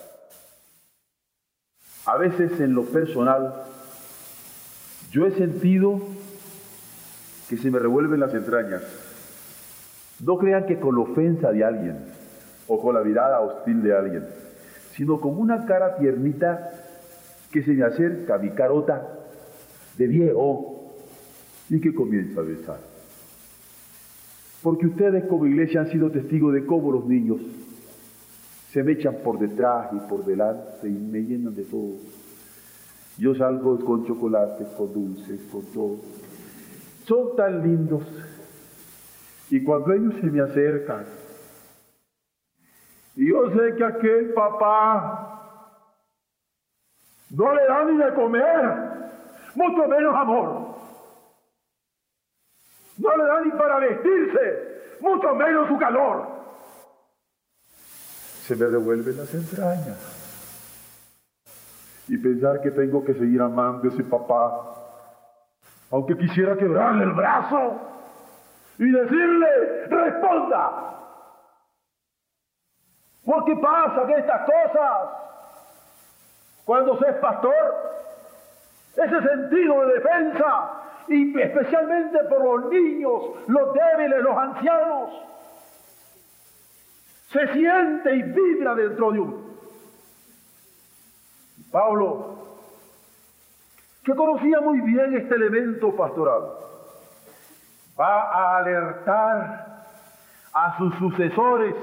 A 2.06 2.18
veces 2.18 2.60
en 2.60 2.74
lo 2.74 2.86
personal 2.86 3.54
yo 5.12 5.26
he 5.26 5.32
sentido 5.32 6.00
que 7.50 7.58
se 7.58 7.72
me 7.72 7.80
revuelven 7.80 8.20
las 8.20 8.34
entrañas. 8.34 8.84
No 10.22 10.38
crean 10.38 10.66
que 10.66 10.80
con 10.80 10.96
la 10.96 11.02
ofensa 11.02 11.52
de 11.52 11.64
alguien 11.64 11.98
o 12.68 12.82
con 12.82 12.96
la 12.96 13.04
mirada 13.04 13.40
hostil 13.42 13.82
de 13.82 13.96
alguien, 13.96 14.26
sino 14.96 15.20
con 15.20 15.38
una 15.40 15.66
cara 15.66 15.98
tiernita 15.98 16.72
que 17.52 17.64
se 17.64 17.72
me 17.72 17.84
acerca 17.84 18.38
mi 18.38 18.52
carota 18.52 19.08
de 19.98 20.08
viejo 20.08 20.94
y 21.70 21.80
que 21.80 21.94
comienza 21.94 22.42
a 22.42 22.44
besar. 22.44 22.80
Porque 24.62 24.88
ustedes 24.88 25.26
como 25.26 25.46
iglesia 25.46 25.82
han 25.82 25.92
sido 25.92 26.12
testigos 26.12 26.54
de 26.54 26.66
cómo 26.66 26.92
los 26.92 27.06
niños 27.06 27.40
se 28.72 28.84
me 28.84 28.92
echan 28.92 29.18
por 29.24 29.40
detrás 29.40 29.88
y 29.94 30.10
por 30.10 30.26
delante 30.26 30.88
y 30.88 30.92
me 30.92 31.22
llenan 31.22 31.56
de 31.56 31.64
todo. 31.64 31.94
Yo 33.18 33.36
salgo 33.36 33.80
con 33.80 34.06
chocolate, 34.06 34.66
con 34.78 34.94
dulces, 34.94 35.42
con 35.52 35.64
todo. 35.74 35.98
Son 37.06 37.36
tan 37.36 37.64
lindos. 37.64 38.04
Y 39.50 39.64
cuando 39.64 39.94
ellos 39.94 40.14
se 40.22 40.28
me 40.28 40.42
acercan, 40.42 41.06
y 43.16 43.30
yo 43.30 43.50
sé 43.50 43.76
que 43.76 43.84
aquel 43.84 44.34
papá 44.34 45.30
no 47.32 47.54
le 47.54 47.66
da 47.66 47.84
ni 47.84 47.98
de 47.98 48.14
comer, 48.14 48.80
mucho 49.56 49.88
menos 49.88 50.16
amor. 50.16 50.76
No 52.98 53.18
le 53.18 53.24
da 53.24 53.42
ni 53.42 53.52
para 53.52 53.80
vestirse, 53.80 54.98
mucho 55.02 55.36
menos 55.36 55.68
su 55.68 55.78
calor. 55.78 56.28
Se 58.46 58.56
me 58.56 58.68
revuelven 58.68 59.18
las 59.18 59.34
entrañas 59.34 60.20
y 62.08 62.18
pensar 62.18 62.62
que 62.62 62.72
tengo 62.72 63.04
que 63.04 63.14
seguir 63.14 63.42
amando 63.42 63.90
a 63.90 63.94
ese 63.94 64.04
papá, 64.04 64.76
aunque 65.92 66.18
quisiera 66.18 66.58
quebrarle 66.58 67.04
el 67.04 67.12
brazo 67.12 67.99
y 68.80 68.92
decirle, 68.92 69.88
responda. 69.88 70.96
Porque 73.26 73.56
pasan 73.58 74.10
estas 74.12 74.42
cosas 74.46 75.10
cuando 76.64 76.98
se 76.98 77.10
es 77.10 77.16
pastor, 77.18 77.54
ese 78.96 79.22
sentido 79.22 79.86
de 79.86 79.94
defensa 79.96 80.72
y 81.10 81.40
especialmente 81.40 82.20
por 82.26 82.44
los 82.44 82.72
niños, 82.72 83.22
los 83.48 83.74
débiles, 83.74 84.24
los 84.24 84.38
ancianos. 84.38 85.10
se 87.32 87.54
siente 87.54 88.16
y 88.16 88.24
vibra 88.24 88.74
dentro 88.74 89.12
de 89.12 89.20
uno. 89.20 89.38
Pablo, 91.72 92.38
que 94.04 94.16
conocía 94.16 94.62
muy 94.62 94.82
bien 94.82 95.16
este 95.16 95.36
elemento 95.36 95.96
pastoral, 95.96 96.69
va 98.00 98.32
a 98.32 98.58
alertar 98.60 99.86
a 100.54 100.78
sus 100.78 100.96
sucesores 100.96 101.76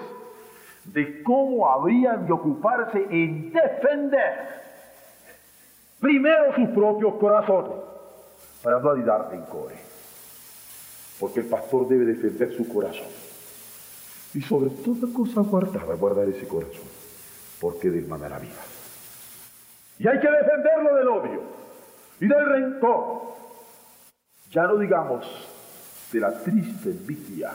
de 0.85 1.22
cómo 1.22 1.70
habrían 1.70 2.26
de 2.26 2.33
ocuparse 2.33 3.07
en 3.11 3.52
defender 3.52 4.57
primero 6.00 6.55
sus 6.55 6.68
propios 6.70 7.14
corazones, 7.16 7.72
para 8.62 8.79
no 8.79 8.90
en 8.90 9.31
rencores. 9.31 9.79
Porque 11.18 11.40
el 11.40 11.46
pastor 11.46 11.88
debe 11.88 12.05
defender 12.05 12.55
su 12.57 12.68
corazón. 12.68 13.09
Y 14.35 14.42
sobre 14.42 14.70
toda 14.70 15.12
cosa 15.14 15.40
guardada, 15.40 15.94
guardar 15.94 16.29
ese 16.29 16.46
corazón, 16.46 16.85
porque 17.61 17.90
de 18.18 18.29
la 18.29 18.38
vida. 18.38 18.62
Y 19.98 20.07
hay 20.07 20.20
que 20.20 20.31
defenderlo 20.31 20.94
del 20.94 21.09
odio 21.09 21.40
y 22.20 22.29
del 22.29 22.46
rencor. 22.46 23.22
Ya 24.50 24.64
no 24.64 24.76
digamos 24.76 25.26
de 26.12 26.21
la 26.21 26.33
triste 26.42 26.90
envidia. 26.90 27.53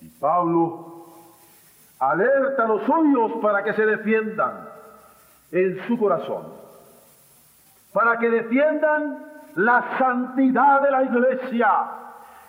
Y 0.00 0.08
Pablo 0.08 1.06
alerta 1.98 2.64
a 2.64 2.68
los 2.68 2.82
suyos 2.84 3.32
para 3.42 3.62
que 3.62 3.74
se 3.74 3.84
defiendan 3.84 4.68
en 5.52 5.86
su 5.86 5.98
corazón, 5.98 6.46
para 7.92 8.18
que 8.18 8.30
defiendan 8.30 9.26
la 9.56 9.98
santidad 9.98 10.82
de 10.82 10.90
la 10.90 11.02
iglesia, 11.02 11.68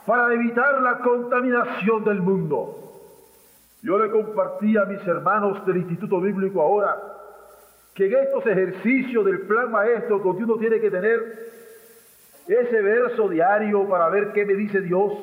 para 0.06 0.34
evitar 0.34 0.82
la 0.82 1.00
contaminación 1.00 2.04
del 2.04 2.22
mundo. 2.22 2.78
Yo 3.82 3.98
le 3.98 4.12
compartí 4.12 4.78
a 4.78 4.86
mis 4.86 5.06
hermanos 5.08 5.66
del 5.66 5.78
Instituto 5.78 6.22
Bíblico 6.22 6.62
ahora 6.62 6.98
que 7.94 8.06
en 8.06 8.14
estos 8.24 8.46
ejercicios 8.46 9.26
del 9.26 9.42
plan 9.42 9.72
maestro, 9.72 10.20
donde 10.20 10.44
uno 10.44 10.56
tiene 10.56 10.80
que 10.80 10.90
tener 10.90 11.61
ese 12.48 12.82
verso 12.82 13.30
diario 13.30 13.88
para 13.88 14.10
ver 14.10 14.32
qué 14.34 14.46
me 14.46 14.54
dice 14.54 14.82
Dios 14.82 15.14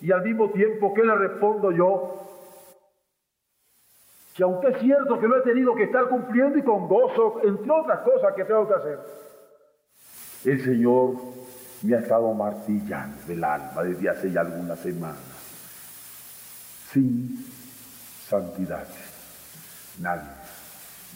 y 0.00 0.12
al 0.12 0.22
mismo 0.22 0.50
tiempo 0.50 0.94
qué 0.94 1.04
le 1.04 1.14
respondo 1.14 1.72
yo, 1.72 2.16
que 4.34 4.42
aunque 4.42 4.68
es 4.68 4.78
cierto 4.78 5.18
que 5.20 5.28
lo 5.28 5.38
he 5.38 5.42
tenido 5.42 5.74
que 5.74 5.84
estar 5.84 6.08
cumpliendo 6.08 6.58
y 6.58 6.62
con 6.62 6.88
gozo, 6.88 7.40
entre 7.44 7.70
otras 7.70 8.00
cosas 8.00 8.34
que 8.34 8.44
tengo 8.44 8.66
que 8.66 8.74
hacer, 8.74 8.98
el 10.44 10.64
Señor 10.64 11.16
me 11.82 11.96
ha 11.96 12.00
estado 12.00 12.32
martillando 12.32 13.32
el 13.32 13.44
alma 13.44 13.82
desde 13.82 14.08
hace 14.08 14.30
ya 14.30 14.40
algunas 14.40 14.78
semanas. 14.78 15.18
Sin 16.92 17.44
santidad, 18.28 18.86
nadie 20.00 20.28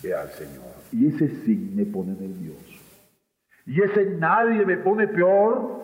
ve 0.02 0.14
al 0.14 0.30
Señor. 0.30 0.74
Y 0.92 1.08
ese 1.08 1.28
sí 1.44 1.72
me 1.74 1.84
pone 1.86 2.12
nervioso. 2.12 2.73
Y 3.66 3.82
ese 3.82 4.04
nadie 4.18 4.64
me 4.64 4.76
pone 4.78 5.08
peor. 5.08 5.82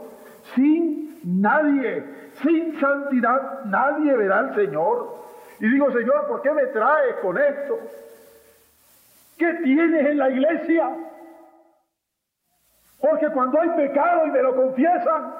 Sin 0.55 1.21
nadie, 1.25 2.05
sin 2.43 2.79
santidad, 2.81 3.65
nadie 3.67 4.17
verá 4.17 4.39
al 4.41 4.55
Señor. 4.55 5.21
Y 5.61 5.69
digo, 5.69 5.91
Señor, 5.93 6.27
¿por 6.27 6.43
qué 6.43 6.51
me 6.53 6.67
traes 6.67 7.17
con 7.23 7.37
esto? 7.37 7.79
¿Qué 9.37 9.53
tienes 9.63 10.07
en 10.07 10.19
la 10.19 10.31
iglesia? 10.31 10.91
Porque 13.01 13.29
cuando 13.29 13.61
hay 13.61 13.71
pecado 13.71 14.27
y 14.27 14.31
me 14.31 14.43
lo 14.43 14.55
confiesan, 14.55 15.35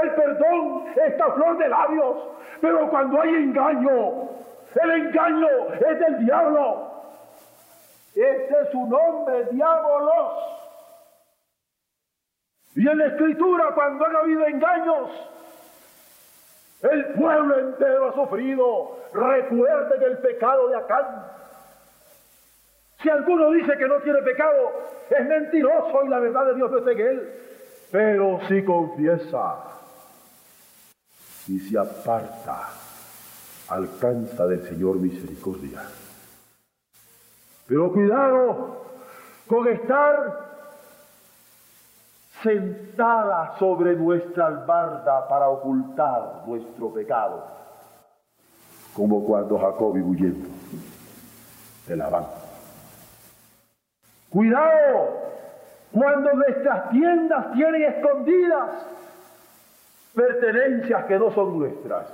el 0.00 0.10
perdón 0.14 0.84
está 1.04 1.32
flor 1.32 1.58
de 1.58 1.68
labios. 1.68 2.16
Pero 2.60 2.88
cuando 2.90 3.20
hay 3.20 3.30
engaño, 3.30 4.28
el 4.82 4.90
engaño 4.90 5.48
es 5.74 5.98
del 5.98 6.24
diablo. 6.24 6.90
Ese 8.14 8.54
es 8.62 8.70
su 8.70 8.86
nombre, 8.86 9.44
diabolos. 9.52 10.59
Y 12.80 12.88
en 12.88 12.96
la 12.96 13.08
escritura, 13.08 13.74
cuando 13.74 14.06
han 14.06 14.16
habido 14.16 14.46
engaños, 14.46 15.10
el 16.80 17.12
pueblo 17.12 17.58
entero 17.58 18.08
ha 18.08 18.14
sufrido. 18.14 18.96
Recuerden 19.12 20.02
el 20.02 20.16
pecado 20.16 20.66
de 20.68 20.76
Acán. 20.76 21.26
Si 23.02 23.10
alguno 23.10 23.50
dice 23.50 23.76
que 23.76 23.86
no 23.86 23.96
tiene 23.96 24.22
pecado, 24.22 24.72
es 25.10 25.26
mentiroso 25.26 26.04
y 26.06 26.08
la 26.08 26.20
verdad 26.20 26.46
de 26.46 26.54
Dios 26.54 26.70
no 26.70 26.78
está 26.78 26.92
en 26.92 27.00
él. 27.00 27.32
Pero 27.92 28.40
si 28.48 28.64
confiesa 28.64 29.56
y 31.48 31.58
se 31.58 31.78
aparta, 31.78 32.66
alcanza 33.68 34.46
del 34.46 34.66
Señor 34.66 34.96
misericordia. 34.96 35.82
Pero 37.66 37.92
cuidado 37.92 38.86
con 39.46 39.68
estar 39.68 40.49
sentada 42.42 43.56
sobre 43.58 43.94
nuestra 43.96 44.46
albarda 44.46 45.28
para 45.28 45.48
ocultar 45.48 46.42
nuestro 46.46 46.92
pecado, 46.92 47.44
como 48.94 49.24
cuando 49.24 49.58
Jacob 49.58 49.96
y 49.96 50.00
huyendo 50.00 50.48
de 51.86 51.96
Labán. 51.96 52.24
Cuidado 54.30 55.20
cuando 55.92 56.32
nuestras 56.34 56.90
tiendas 56.90 57.52
tienen 57.52 57.82
escondidas 57.82 58.86
pertenencias 60.14 61.04
que 61.06 61.18
no 61.18 61.32
son 61.32 61.58
nuestras. 61.58 62.06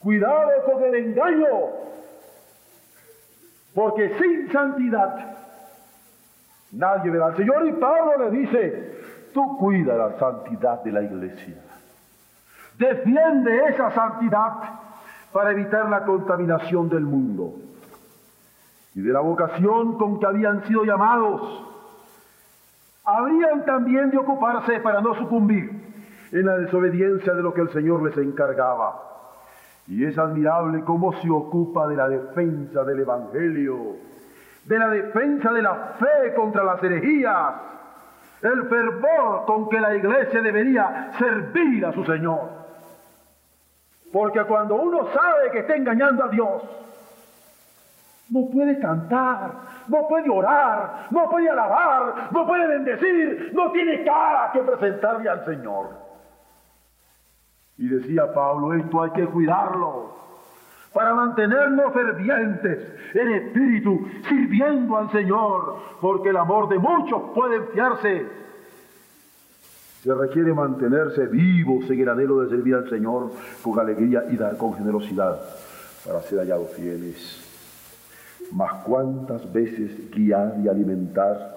Cuidado 0.00 0.50
con 0.64 0.84
el 0.84 0.94
engaño, 0.94 1.46
porque 3.74 4.16
sin 4.18 4.50
santidad 4.52 5.36
nadie 6.72 7.10
verá 7.10 7.26
al 7.26 7.36
Señor. 7.36 7.66
Y 7.66 7.72
Pablo 7.72 8.30
le 8.30 8.38
dice, 8.38 8.87
Tú 9.38 9.56
cuida 9.56 9.96
la 9.96 10.18
santidad 10.18 10.82
de 10.82 10.90
la 10.90 11.00
iglesia. 11.00 11.54
Defiende 12.76 13.68
esa 13.68 13.92
santidad 13.92 14.52
para 15.32 15.52
evitar 15.52 15.88
la 15.88 16.04
contaminación 16.04 16.88
del 16.88 17.04
mundo 17.04 17.54
y 18.96 19.00
de 19.00 19.12
la 19.12 19.20
vocación 19.20 19.96
con 19.96 20.18
que 20.18 20.26
habían 20.26 20.64
sido 20.64 20.82
llamados. 20.82 21.40
Habrían 23.04 23.64
también 23.64 24.10
de 24.10 24.18
ocuparse 24.18 24.80
para 24.80 25.00
no 25.02 25.14
sucumbir 25.14 25.70
en 26.32 26.44
la 26.44 26.58
desobediencia 26.58 27.32
de 27.32 27.42
lo 27.42 27.54
que 27.54 27.60
el 27.60 27.70
Señor 27.70 28.02
les 28.02 28.18
encargaba. 28.18 29.00
Y 29.86 30.04
es 30.04 30.18
admirable 30.18 30.82
cómo 30.82 31.12
se 31.12 31.30
ocupa 31.30 31.86
de 31.86 31.94
la 31.94 32.08
defensa 32.08 32.82
del 32.82 32.98
Evangelio, 32.98 33.98
de 34.64 34.78
la 34.80 34.88
defensa 34.88 35.52
de 35.52 35.62
la 35.62 35.94
fe 35.96 36.34
contra 36.34 36.64
las 36.64 36.82
herejías, 36.82 37.68
el 38.42 38.68
fervor 38.68 39.44
con 39.46 39.68
que 39.68 39.80
la 39.80 39.94
iglesia 39.94 40.40
debería 40.40 41.12
servir 41.18 41.84
a 41.86 41.92
su 41.92 42.04
Señor. 42.04 42.50
Porque 44.12 44.42
cuando 44.44 44.76
uno 44.76 45.08
sabe 45.12 45.50
que 45.52 45.58
está 45.60 45.76
engañando 45.76 46.24
a 46.24 46.28
Dios, 46.28 46.62
no 48.30 48.48
puede 48.50 48.78
cantar, 48.78 49.52
no 49.88 50.06
puede 50.08 50.30
orar, 50.30 51.06
no 51.10 51.28
puede 51.30 51.48
alabar, 51.48 52.28
no 52.30 52.46
puede 52.46 52.66
bendecir, 52.66 53.52
no 53.54 53.70
tiene 53.72 54.04
cara 54.04 54.50
que 54.52 54.60
presentarle 54.60 55.28
al 55.28 55.44
Señor. 55.44 55.90
Y 57.78 57.88
decía 57.88 58.32
Pablo, 58.32 58.74
esto 58.74 59.02
hay 59.02 59.10
que 59.12 59.26
cuidarlo 59.26 60.27
para 60.92 61.14
mantenernos 61.14 61.92
fervientes 61.92 62.78
en 63.14 63.28
espíritu, 63.32 64.06
sirviendo 64.28 64.96
al 64.96 65.10
Señor, 65.10 65.76
porque 66.00 66.30
el 66.30 66.36
amor 66.36 66.68
de 66.68 66.78
muchos 66.78 67.22
puede 67.34 67.56
enfriarse. 67.56 68.26
Se 70.02 70.14
requiere 70.14 70.54
mantenerse 70.54 71.26
vivos 71.26 71.90
en 71.90 72.00
el 72.00 72.08
anhelo 72.08 72.40
de 72.40 72.50
servir 72.50 72.74
al 72.74 72.88
Señor 72.88 73.30
con 73.62 73.78
alegría 73.78 74.24
y 74.30 74.36
con 74.56 74.74
generosidad 74.74 75.40
para 76.06 76.20
ser 76.22 76.38
hallados 76.38 76.70
fieles. 76.70 77.44
Mas 78.52 78.72
cuántas 78.84 79.52
veces 79.52 80.10
guiar 80.10 80.54
y 80.64 80.68
alimentar, 80.68 81.54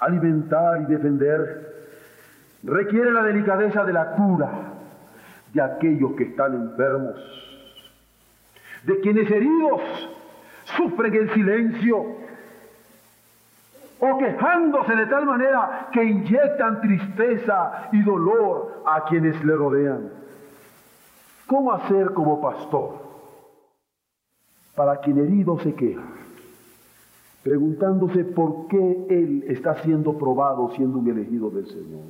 alimentar 0.00 0.82
y 0.82 0.84
defender, 0.86 1.74
requiere 2.62 3.12
la 3.12 3.24
delicadeza 3.24 3.84
de 3.84 3.92
la 3.92 4.12
cura 4.12 4.50
de 5.52 5.60
aquellos 5.60 6.12
que 6.12 6.24
están 6.24 6.54
enfermos 6.54 7.45
de 8.86 9.00
quienes 9.00 9.30
heridos 9.30 9.80
sufren 10.76 11.14
el 11.14 11.32
silencio 11.34 12.04
o 13.98 14.18
quejándose 14.18 14.94
de 14.94 15.06
tal 15.06 15.26
manera 15.26 15.88
que 15.92 16.04
inyectan 16.04 16.80
tristeza 16.80 17.88
y 17.92 18.02
dolor 18.02 18.82
a 18.86 19.04
quienes 19.04 19.42
le 19.44 19.56
rodean. 19.56 20.10
¿Cómo 21.46 21.72
hacer 21.72 22.12
como 22.12 22.40
pastor 22.40 23.06
para 24.76 24.98
quien 25.00 25.18
herido 25.18 25.58
se 25.60 25.74
queja? 25.74 26.02
Preguntándose 27.42 28.24
por 28.24 28.68
qué 28.68 29.06
él 29.08 29.44
está 29.48 29.82
siendo 29.82 30.16
probado 30.18 30.70
siendo 30.76 30.98
un 30.98 31.08
elegido 31.08 31.50
del 31.50 31.66
Señor. 31.66 32.04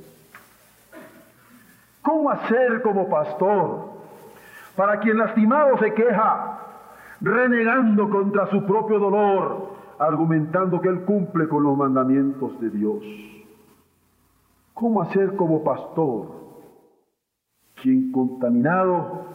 ¿Cómo 2.01 2.29
hacer 2.29 2.81
como 2.81 3.09
pastor 3.09 3.97
para 4.75 4.99
quien 4.99 5.17
lastimado 5.17 5.77
se 5.79 5.93
queja 5.93 6.56
renegando 7.21 8.09
contra 8.09 8.47
su 8.47 8.63
propio 8.65 8.99
dolor, 8.99 9.77
argumentando 9.99 10.79
que 10.79 10.89
él 10.89 11.01
cumple 11.01 11.47
con 11.47 11.63
los 11.63 11.77
mandamientos 11.77 12.59
de 12.59 12.69
Dios. 12.69 13.03
¿Cómo 14.73 15.01
hacer 15.01 15.35
como 15.35 15.63
pastor 15.63 16.35
quien 17.81 18.11
contaminado 18.11 19.25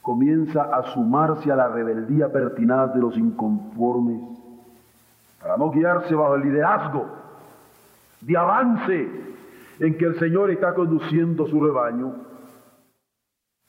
comienza 0.00 0.62
a 0.62 0.92
sumarse 0.92 1.52
a 1.52 1.56
la 1.56 1.68
rebeldía 1.68 2.32
pertinaz 2.32 2.92
de 2.94 3.00
los 3.00 3.16
inconformes 3.16 4.20
para 5.40 5.56
no 5.56 5.70
guiarse 5.70 6.14
bajo 6.14 6.34
el 6.34 6.42
liderazgo 6.42 7.06
de 8.20 8.36
avance 8.36 9.10
en 9.78 9.96
que 9.96 10.04
el 10.04 10.18
Señor 10.18 10.50
está 10.50 10.74
conduciendo 10.74 11.46
su 11.46 11.60
rebaño? 11.60 12.14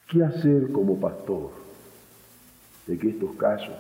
¿Qué 0.08 0.24
hacer 0.24 0.72
como 0.72 1.00
pastor 1.00 1.63
de 2.88 2.98
que 2.98 3.10
estos 3.10 3.36
casos? 3.36 3.76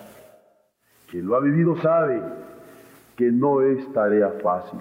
Quien 1.09 1.25
lo 1.25 1.35
ha 1.35 1.39
vivido 1.39 1.75
sabe 1.77 2.21
que 3.15 3.31
no 3.31 3.61
es 3.61 3.91
tarea 3.93 4.29
fácil. 4.41 4.79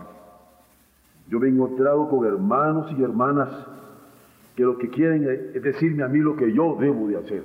Yo 1.29 1.39
me 1.39 1.49
he 1.49 1.51
encontrado 1.51 2.09
con 2.09 2.27
hermanos 2.27 2.91
y 2.97 3.03
hermanas 3.03 3.51
que 4.57 4.63
lo 4.63 4.79
que 4.79 4.89
quieren 4.91 5.53
es 5.55 5.63
decirme 5.63 6.03
a 6.03 6.09
mí 6.09 6.19
lo 6.19 6.37
que 6.37 6.53
yo 6.53 6.77
debo 6.79 7.09
de 7.09 7.17
hacer. 7.17 7.43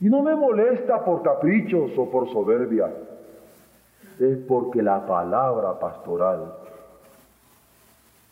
Y 0.00 0.06
no 0.06 0.22
me 0.22 0.34
molesta 0.34 1.04
por 1.04 1.22
caprichos 1.22 1.92
o 1.96 2.10
por 2.10 2.28
soberbia, 2.32 2.90
es 4.18 4.38
porque 4.48 4.82
la 4.82 5.06
palabra 5.06 5.78
pastoral 5.78 6.52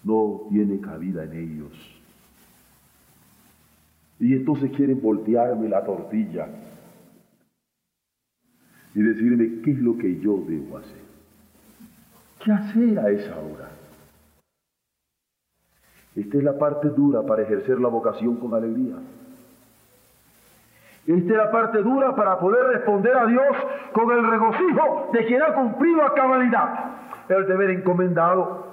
no 0.03 0.43
tiene 0.49 0.81
cabida 0.81 1.25
en 1.25 1.33
ellos. 1.33 2.00
Y 4.21 4.35
entonces 4.35 4.71
quieren 4.77 5.01
voltearme 5.01 5.69
la 5.69 5.83
tortilla 5.85 6.47
y 8.95 9.03
decirme 9.03 9.63
qué 9.63 9.73
es 9.73 9.79
lo 9.79 9.97
que 9.97 10.21
yo 10.21 10.45
debo 10.47 10.79
hacer. 10.79 11.01
¿Qué 12.45 12.53
hacer 12.53 12.99
a 12.99 13.11
esa 13.11 13.37
hora? 13.39 13.71
Esta 16.15 16.39
es 16.39 16.45
la 16.45 16.59
parte 16.59 16.89
dura 16.89 17.23
para 17.23 17.43
ejercer 17.43 17.81
la 17.81 17.89
vocación 17.89 18.37
con 18.37 18.55
alegría. 18.55 18.97
Esta 21.07 21.33
es 21.33 21.37
la 21.37 21.51
parte 21.51 21.79
dura 21.83 22.15
para 22.15 22.39
poder 22.39 22.67
responder 22.67 23.17
a 23.17 23.27
Dios 23.27 23.57
con 23.93 24.11
el 24.13 24.29
regocijo 24.29 25.11
de 25.13 25.25
quien 25.27 25.43
ha 25.43 25.55
cumplido 25.55 26.03
a 26.03 26.15
cabalidad 26.15 26.91
el 27.29 27.47
deber 27.47 27.71
encomendado. 27.71 28.67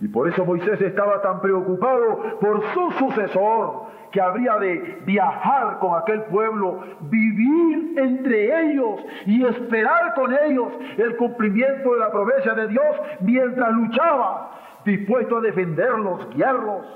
Y 0.00 0.08
por 0.08 0.28
eso 0.28 0.44
Moisés 0.44 0.80
estaba 0.80 1.20
tan 1.20 1.40
preocupado 1.40 2.38
por 2.40 2.62
su 2.72 2.90
sucesor, 2.92 3.82
que 4.10 4.20
habría 4.20 4.58
de 4.58 5.00
viajar 5.04 5.78
con 5.78 5.98
aquel 5.98 6.22
pueblo, 6.24 6.80
vivir 7.02 7.98
entre 7.98 8.70
ellos 8.70 9.00
y 9.26 9.44
esperar 9.44 10.14
con 10.14 10.32
ellos 10.32 10.72
el 10.96 11.16
cumplimiento 11.16 11.94
de 11.94 11.98
la 12.00 12.10
promesa 12.10 12.54
de 12.54 12.68
Dios 12.68 12.96
mientras 13.20 13.72
luchaba, 13.72 14.50
dispuesto 14.84 15.38
a 15.38 15.40
defenderlos, 15.40 16.28
guiarlos, 16.34 16.86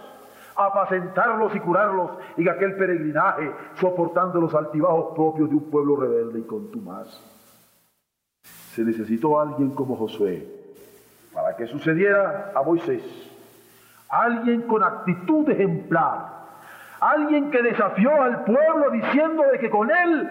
apacentarlos 0.56 1.54
y 1.54 1.60
curarlos 1.60 2.10
en 2.36 2.48
aquel 2.48 2.76
peregrinaje, 2.76 3.50
soportando 3.74 4.40
los 4.40 4.54
altibajos 4.54 5.14
propios 5.14 5.50
de 5.50 5.56
un 5.56 5.70
pueblo 5.70 5.96
rebelde 5.96 6.40
y 6.40 6.42
contumaz. 6.42 7.20
Se 8.72 8.82
necesitó 8.82 9.40
alguien 9.40 9.70
como 9.70 9.96
Josué 9.96 10.46
para 11.32 11.56
que 11.56 11.66
sucediera 11.66 12.52
a 12.54 12.62
Moisés, 12.62 13.02
alguien 14.08 14.62
con 14.62 14.82
actitud 14.84 15.48
ejemplar, 15.50 16.43
alguien 17.10 17.50
que 17.50 17.62
desafió 17.62 18.10
al 18.22 18.44
pueblo 18.44 18.90
diciendo 18.92 19.42
de 19.52 19.58
que 19.58 19.70
con 19.70 19.90
él 19.90 20.30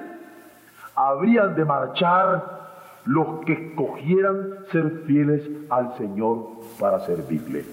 habrían 0.95 1.55
de 1.55 1.65
marchar 1.65 2.63
los 3.05 3.45
que 3.45 3.53
escogieran 3.53 4.65
ser 4.71 5.03
fieles 5.05 5.43
al 5.69 5.95
Señor 5.97 6.47
para 6.79 6.99
servirle. 7.01 7.65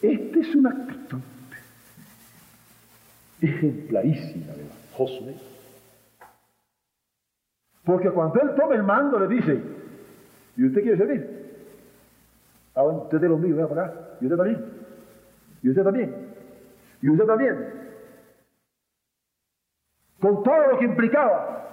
Esta 0.00 0.38
es 0.38 0.54
una 0.54 0.70
actitud 0.70 1.20
ejemplarísima 3.40 4.52
de 4.52 4.66
Josué. 4.96 5.34
Porque 7.84 8.10
cuando 8.10 8.40
él 8.40 8.54
toma 8.56 8.74
el 8.76 8.84
mando 8.84 9.18
le 9.18 9.26
dice, 9.26 9.60
¿y 10.56 10.66
usted 10.66 10.82
quiere 10.82 10.96
servir? 10.96 11.42
Ah, 12.74 12.84
usted 12.84 13.16
es 13.16 13.22
de 13.22 13.28
los 13.28 13.40
míos, 13.40 13.56
venga 13.56 13.68
para. 13.68 14.16
¿Y 14.20 14.26
usted 14.26 14.36
también? 14.36 14.64
¿Y 15.62 15.68
usted 15.70 15.82
también? 15.82 16.21
Y 17.02 17.10
usted 17.10 17.26
también. 17.26 17.82
Con 20.20 20.42
todo 20.44 20.68
lo 20.68 20.78
que 20.78 20.84
implicaba. 20.84 21.68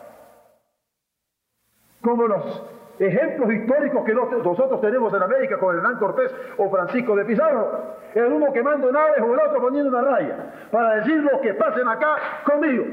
Como 2.01 2.27
los 2.27 2.63
ejemplos 2.97 3.53
históricos 3.53 4.03
que 4.03 4.13
nosotros 4.13 4.81
tenemos 4.81 5.13
en 5.13 5.23
América 5.23 5.57
con 5.57 5.75
Hernán 5.75 5.99
Cortés 5.99 6.33
o 6.57 6.69
Francisco 6.69 7.15
de 7.15 7.25
Pizarro. 7.25 7.95
El 8.15 8.33
uno 8.33 8.51
quemando 8.51 8.91
naves 8.91 9.21
o 9.21 9.33
el 9.33 9.39
otro 9.39 9.61
poniendo 9.61 9.89
una 9.89 10.01
raya. 10.01 10.67
Para 10.71 10.95
decir 10.95 11.23
lo 11.23 11.39
que 11.41 11.53
pasen 11.53 11.87
acá 11.87 12.15
conmigo. 12.43 12.85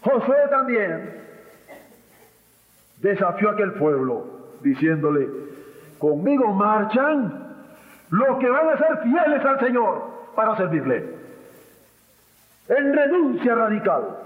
Josué 0.00 0.48
también 0.50 1.22
desafió 3.00 3.50
a 3.50 3.52
aquel 3.52 3.74
pueblo 3.74 4.26
diciéndole, 4.62 5.28
conmigo 5.98 6.52
marchan 6.52 7.66
los 8.10 8.38
que 8.38 8.48
van 8.48 8.68
a 8.68 8.78
ser 8.78 8.98
fieles 8.98 9.44
al 9.44 9.60
Señor 9.60 10.11
para 10.34 10.56
servirle. 10.56 11.14
En 12.68 12.92
renuncia 12.94 13.54
radical 13.54 14.18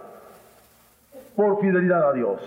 por 1.34 1.60
fidelidad 1.60 2.10
a 2.10 2.12
Dios. 2.12 2.40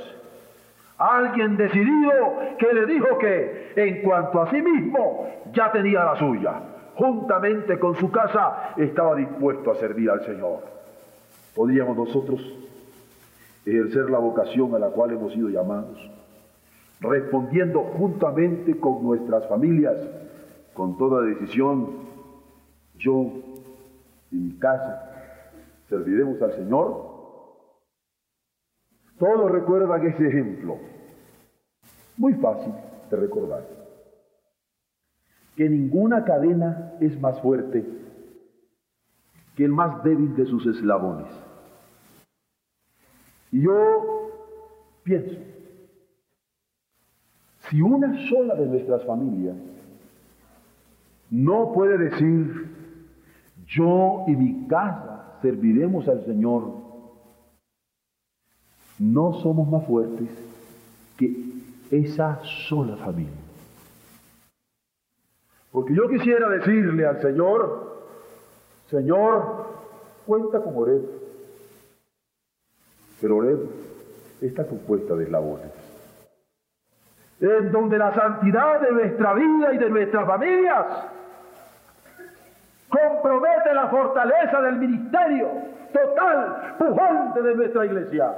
Alguien 0.98 1.56
decidido 1.56 2.40
que 2.58 2.74
le 2.74 2.86
dijo 2.86 3.18
que 3.18 3.72
en 3.76 4.02
cuanto 4.02 4.42
a 4.42 4.50
sí 4.50 4.62
mismo 4.62 5.30
ya 5.54 5.72
tenía 5.72 6.04
la 6.04 6.18
suya. 6.18 6.62
Juntamente 6.96 7.80
con 7.80 7.96
su 7.96 8.12
casa 8.12 8.74
estaba 8.76 9.16
dispuesto 9.16 9.72
a 9.72 9.76
servir 9.76 10.10
al 10.10 10.26
Señor. 10.26 10.60
Podríamos 11.56 11.96
nosotros 11.96 12.42
ejercer 13.66 14.10
la 14.10 14.20
vocación 14.20 14.76
a 14.76 14.80
la 14.80 14.90
cual 14.90 15.12
hemos 15.12 15.34
sido 15.34 15.50
llamados, 15.50 15.98
respondiendo 17.00 17.82
juntamente 17.82 18.78
con 18.80 19.04
nuestras 19.04 19.48
familias, 19.48 19.96
con 20.74 20.98
toda 20.98 21.22
decisión, 21.22 21.88
yo 22.98 23.32
y 24.32 24.36
mi 24.36 24.52
casa 24.58 25.10
serviremos 25.88 26.42
al 26.42 26.54
Señor. 26.54 27.10
Todos 29.18 29.52
recuerdan 29.52 30.06
ese 30.08 30.28
ejemplo. 30.28 30.78
Muy 32.18 32.34
fácil 32.36 32.74
de 33.10 33.18
recordar. 33.18 33.66
Que 35.56 35.68
ninguna 35.70 36.24
cadena 36.24 36.94
es 37.02 37.20
más 37.20 37.42
fuerte 37.42 37.86
que 39.56 39.66
el 39.66 39.72
más 39.72 40.04
débil 40.04 40.36
de 40.36 40.46
sus 40.46 40.66
eslabones. 40.68 41.28
Y 43.52 43.64
yo 43.64 44.32
pienso, 45.04 45.36
si 47.70 47.82
una 47.82 48.30
sola 48.30 48.56
de 48.56 48.68
nuestras 48.68 49.04
familias 49.06 49.58
no 51.30 51.74
puede 51.74 51.98
decir, 51.98 52.69
yo 53.70 54.26
y 54.28 54.36
mi 54.36 54.68
casa 54.68 55.38
serviremos 55.42 56.08
al 56.08 56.26
Señor, 56.26 56.74
no 58.98 59.34
somos 59.34 59.70
más 59.70 59.86
fuertes 59.86 60.28
que 61.18 61.36
esa 61.92 62.40
sola 62.68 62.98
familia. 62.98 63.32
Porque 65.72 65.94
yo 65.94 66.10
quisiera 66.10 66.50
decirle 66.50 67.06
al 67.06 67.22
Señor, 67.22 68.08
Señor, 68.90 69.68
cuenta 70.26 70.62
con 70.62 70.76
Oreb. 70.76 71.04
Pero 73.22 73.38
Oreb 73.38 73.60
está 74.42 74.66
compuesta 74.66 75.16
de 75.16 75.26
eslabones. 75.26 75.72
En 77.40 77.72
donde 77.72 77.98
la 77.98 78.14
santidad 78.14 78.82
de 78.82 78.92
nuestra 78.92 79.34
vida 79.34 79.74
y 79.74 79.78
de 79.78 79.90
nuestras 79.90 80.26
familias 80.26 80.86
compromete 82.90 83.74
la 83.74 83.88
fortaleza 83.88 84.62
del 84.62 84.76
ministerio 84.76 85.50
total, 85.94 86.76
pujante 86.78 87.42
de 87.42 87.56
nuestra 87.56 87.86
iglesia. 87.86 88.36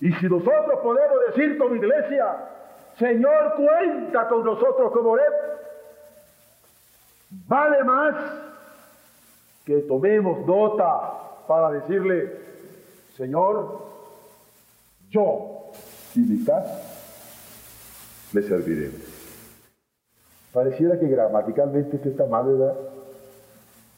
Y 0.00 0.12
si 0.12 0.28
nosotros 0.28 0.80
podemos 0.82 1.18
decir 1.28 1.58
como 1.58 1.74
iglesia, 1.74 2.36
Señor, 2.98 3.54
cuenta 3.54 4.28
con 4.28 4.44
nosotros 4.44 4.92
como 4.92 5.10
Oreb, 5.10 5.32
vale 7.46 7.84
más 7.84 8.14
que 9.64 9.80
tomemos 9.82 10.46
nota 10.46 11.12
para 11.46 11.70
decirle, 11.70 12.40
Señor, 13.16 13.86
yo 15.10 15.70
y 16.14 16.20
mi 16.20 16.44
casa 16.44 16.80
le 18.32 18.42
serviremos. 18.42 19.19
Pareciera 20.52 20.98
que 20.98 21.06
gramaticalmente 21.06 21.96
esto 21.96 22.08
está 22.08 22.26
mal, 22.26 22.46
¿verdad? 22.46 22.74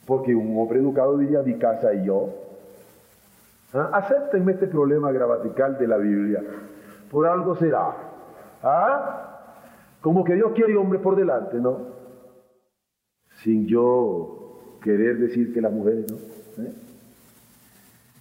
Porque 0.07 0.35
un 0.35 0.59
hombre 0.59 0.81
educado 0.81 1.17
diría 1.17 1.43
mi 1.43 1.55
casa 1.55 1.95
y 1.95 2.05
yo. 2.05 2.29
¿Ah? 3.73 3.91
Acéptenme 3.95 4.53
este 4.53 4.67
problema 4.67 5.11
gramatical 5.13 5.79
de 5.79 5.87
la 5.87 5.97
Biblia. 5.97 6.43
Por 7.11 7.27
algo 7.27 7.57
será. 7.57 7.95
¿Ah? 8.63 9.23
Como 10.01 10.25
que 10.25 10.35
Dios 10.35 10.53
quiere 10.55 10.77
hombre 10.77 10.99
por 10.99 11.17
delante, 11.17 11.57
¿no? 11.59 11.93
Sin 13.43 13.67
yo 13.67 14.79
querer 14.83 15.19
decir 15.19 15.55
que 15.55 15.61
las 15.61 15.73
mujeres 15.73 16.11
no. 16.11 16.65
¿eh? 16.65 16.73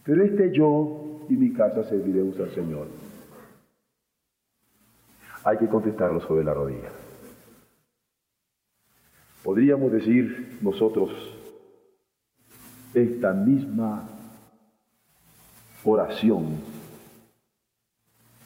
Pero 0.06 0.24
este 0.24 0.52
yo 0.52 1.26
y 1.28 1.36
mi 1.36 1.54
casa 1.54 1.84
serviremos 1.84 2.40
al 2.40 2.52
Señor. 2.52 2.88
Hay 5.44 5.58
que 5.58 5.68
contestarlo 5.68 6.22
sobre 6.22 6.44
la 6.44 6.54
rodilla. 6.54 7.01
Podríamos 9.44 9.92
decir 9.92 10.60
nosotros 10.62 11.10
esta 12.94 13.34
misma 13.34 14.08
oración 15.84 16.60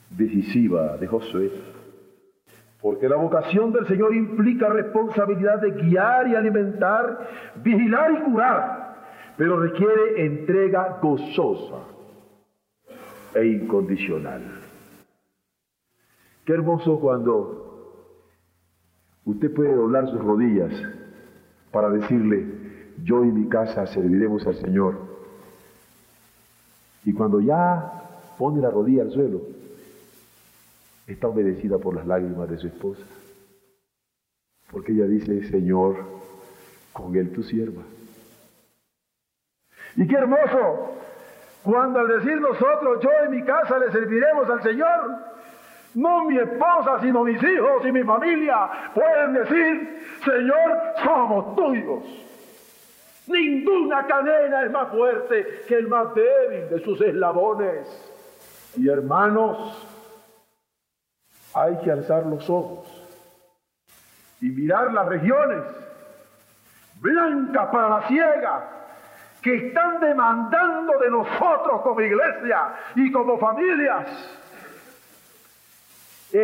decisiva 0.09 0.95
de 0.95 1.07
Josué, 1.07 1.51
porque 2.81 3.09
la 3.09 3.17
vocación 3.17 3.73
del 3.73 3.87
Señor 3.87 4.15
implica 4.15 4.69
responsabilidad 4.69 5.59
de 5.59 5.71
guiar 5.71 6.29
y 6.29 6.35
alimentar, 6.35 7.29
vigilar 7.61 8.11
y 8.11 8.31
curar, 8.31 9.03
pero 9.35 9.59
requiere 9.59 10.25
entrega 10.25 10.99
gozosa 11.01 11.81
e 13.33 13.45
incondicional. 13.45 14.43
Qué 16.45 16.53
hermoso 16.53 16.99
cuando 16.99 17.74
usted 19.25 19.53
puede 19.53 19.73
doblar 19.73 20.07
sus 20.09 20.23
rodillas 20.23 20.71
para 21.71 21.89
decirle, 21.89 22.45
yo 23.03 23.23
y 23.25 23.31
mi 23.31 23.49
casa 23.49 23.85
serviremos 23.87 24.45
al 24.47 24.55
Señor. 24.55 24.97
Y 27.03 27.13
cuando 27.13 27.41
ya 27.41 27.91
pone 28.37 28.61
la 28.61 28.69
rodilla 28.69 29.03
al 29.03 29.11
suelo, 29.11 29.41
está 31.07 31.27
obedecida 31.27 31.77
por 31.77 31.95
las 31.95 32.07
lágrimas 32.07 32.49
de 32.49 32.57
su 32.57 32.67
esposa. 32.67 33.03
Porque 34.71 34.93
ella 34.93 35.05
dice, 35.05 35.43
Señor, 35.49 35.97
con 36.93 37.15
él 37.15 37.31
tu 37.31 37.43
sierva. 37.43 37.83
Y 39.95 40.07
qué 40.07 40.15
hermoso, 40.15 40.95
cuando 41.63 41.99
al 41.99 42.07
decir 42.07 42.39
nosotros, 42.39 43.01
yo 43.01 43.09
en 43.25 43.31
mi 43.31 43.43
casa 43.43 43.77
le 43.79 43.91
serviremos 43.91 44.49
al 44.49 44.61
Señor, 44.61 45.17
no 45.95 46.25
mi 46.25 46.37
esposa, 46.37 46.99
sino 47.01 47.23
mis 47.23 47.41
hijos 47.41 47.85
y 47.85 47.91
mi 47.91 48.03
familia 48.03 48.69
pueden 48.93 49.33
decir, 49.33 50.05
Señor, 50.23 50.81
somos 51.03 51.55
tuyos. 51.55 52.03
Ninguna 53.27 54.05
cadena 54.05 54.63
es 54.63 54.71
más 54.71 54.89
fuerte 54.89 55.63
que 55.67 55.75
el 55.75 55.87
más 55.87 56.13
débil 56.13 56.69
de 56.69 56.83
sus 56.83 57.01
eslabones. 57.01 57.87
Y 58.77 58.89
hermanos, 58.89 59.87
hay 61.53 61.77
que 61.77 61.91
alzar 61.91 62.25
los 62.25 62.49
ojos 62.49 62.85
y 64.41 64.47
mirar 64.49 64.91
las 64.93 65.07
regiones 65.07 65.63
blancas 66.99 67.67
para 67.71 67.89
la 67.89 68.07
ciega 68.07 68.69
que 69.41 69.67
están 69.67 70.01
demandando 70.01 70.99
de 70.99 71.09
nosotros 71.09 71.81
como 71.83 72.01
iglesia 72.01 72.73
y 72.95 73.11
como 73.11 73.37
familias 73.37 74.34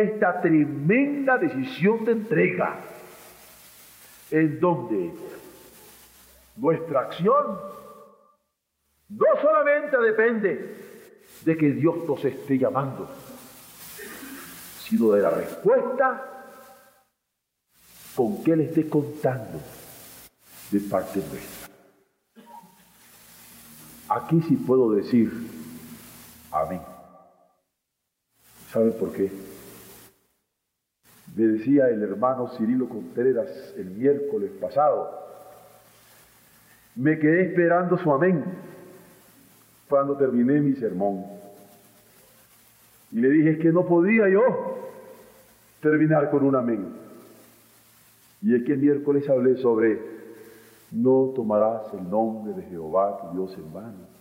esta 0.00 0.40
tremenda 0.40 1.36
decisión 1.36 2.04
de 2.04 2.12
entrega 2.12 2.78
en 4.30 4.58
donde 4.58 5.12
nuestra 6.56 7.00
acción 7.00 7.58
no 9.10 9.26
solamente 9.40 9.98
depende 9.98 10.76
de 11.44 11.56
que 11.56 11.70
Dios 11.72 11.96
nos 12.08 12.24
esté 12.24 12.56
llamando, 12.56 13.10
sino 14.78 15.10
de 15.12 15.22
la 15.22 15.30
respuesta 15.30 16.28
con 18.16 18.42
que 18.42 18.52
Él 18.52 18.60
esté 18.62 18.88
contando 18.88 19.60
de 20.70 20.80
parte 20.80 21.20
nuestra. 21.20 21.68
Aquí 24.08 24.40
sí 24.48 24.56
puedo 24.56 24.92
decir 24.92 25.30
a 26.50 26.64
mí. 26.66 26.80
¿Sabe 28.70 28.90
por 28.92 29.12
qué? 29.12 29.51
Me 31.34 31.46
decía 31.46 31.88
el 31.88 32.02
hermano 32.02 32.48
Cirilo 32.56 32.88
Contreras 32.88 33.74
el 33.76 33.90
miércoles 33.90 34.50
pasado, 34.60 35.22
me 36.94 37.18
quedé 37.18 37.46
esperando 37.46 37.96
su 37.96 38.12
amén 38.12 38.44
cuando 39.88 40.16
terminé 40.16 40.60
mi 40.60 40.74
sermón. 40.74 41.24
Y 43.10 43.20
le 43.20 43.30
dije 43.30 43.58
que 43.58 43.72
no 43.72 43.86
podía 43.86 44.28
yo 44.28 44.90
terminar 45.80 46.30
con 46.30 46.44
un 46.44 46.56
amén. 46.56 46.92
Y 48.42 48.54
es 48.54 48.64
que 48.64 48.72
el 48.72 48.78
miércoles 48.78 49.28
hablé 49.28 49.56
sobre 49.56 50.00
no 50.90 51.32
tomarás 51.34 51.92
el 51.94 52.08
nombre 52.10 52.52
de 52.52 52.62
Jehová 52.64 53.18
tu 53.20 53.36
Dios 53.36 53.56
en 53.56 53.72
vano. 53.72 54.12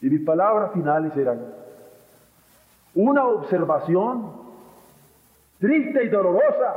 Y 0.00 0.10
mis 0.10 0.22
palabras 0.22 0.72
finales 0.72 1.16
eran 1.16 1.40
una 2.94 3.26
observación 3.26 4.43
triste 5.64 6.04
y 6.04 6.08
dolorosa 6.08 6.74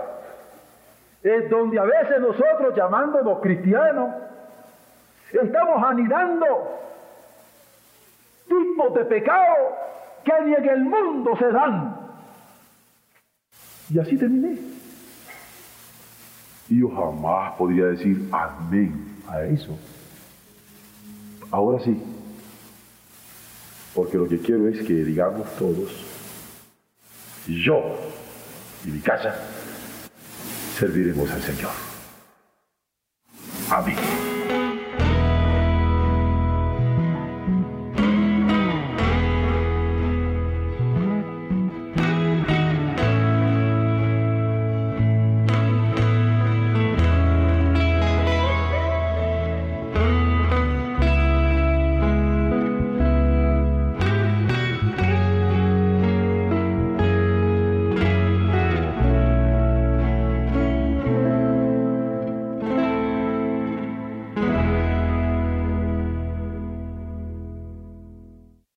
es 1.21 1.49
donde 1.49 1.77
a 1.77 1.83
veces 1.83 2.21
nosotros 2.21 2.73
llamándonos 2.73 3.41
cristianos, 3.41 4.15
estamos 5.33 5.83
anidando 5.83 6.45
tipos 8.47 8.93
de 8.93 9.05
pecado 9.05 9.55
que 10.23 10.31
ni 10.45 10.53
en 10.53 10.69
el 10.69 10.83
mundo 10.85 11.35
se 11.37 11.51
dan. 11.51 11.97
Y 13.89 13.99
así 13.99 14.17
terminé. 14.17 14.57
Y 16.69 16.79
yo 16.79 16.89
jamás 16.89 17.55
podría 17.55 17.87
decir 17.87 18.29
amén 18.31 19.17
a 19.27 19.41
eso. 19.41 19.77
Ahora 21.51 21.83
sí. 21.83 22.01
Porque 23.93 24.17
lo 24.17 24.29
que 24.29 24.39
quiero 24.39 24.67
es 24.69 24.79
que 24.85 24.93
digamos 24.93 25.45
todos, 25.57 25.91
yo 27.47 27.97
y 28.85 28.89
mi 28.89 28.99
casa 28.99 29.35
serviremos 30.77 31.29
al 31.31 31.41
Señor. 31.41 31.86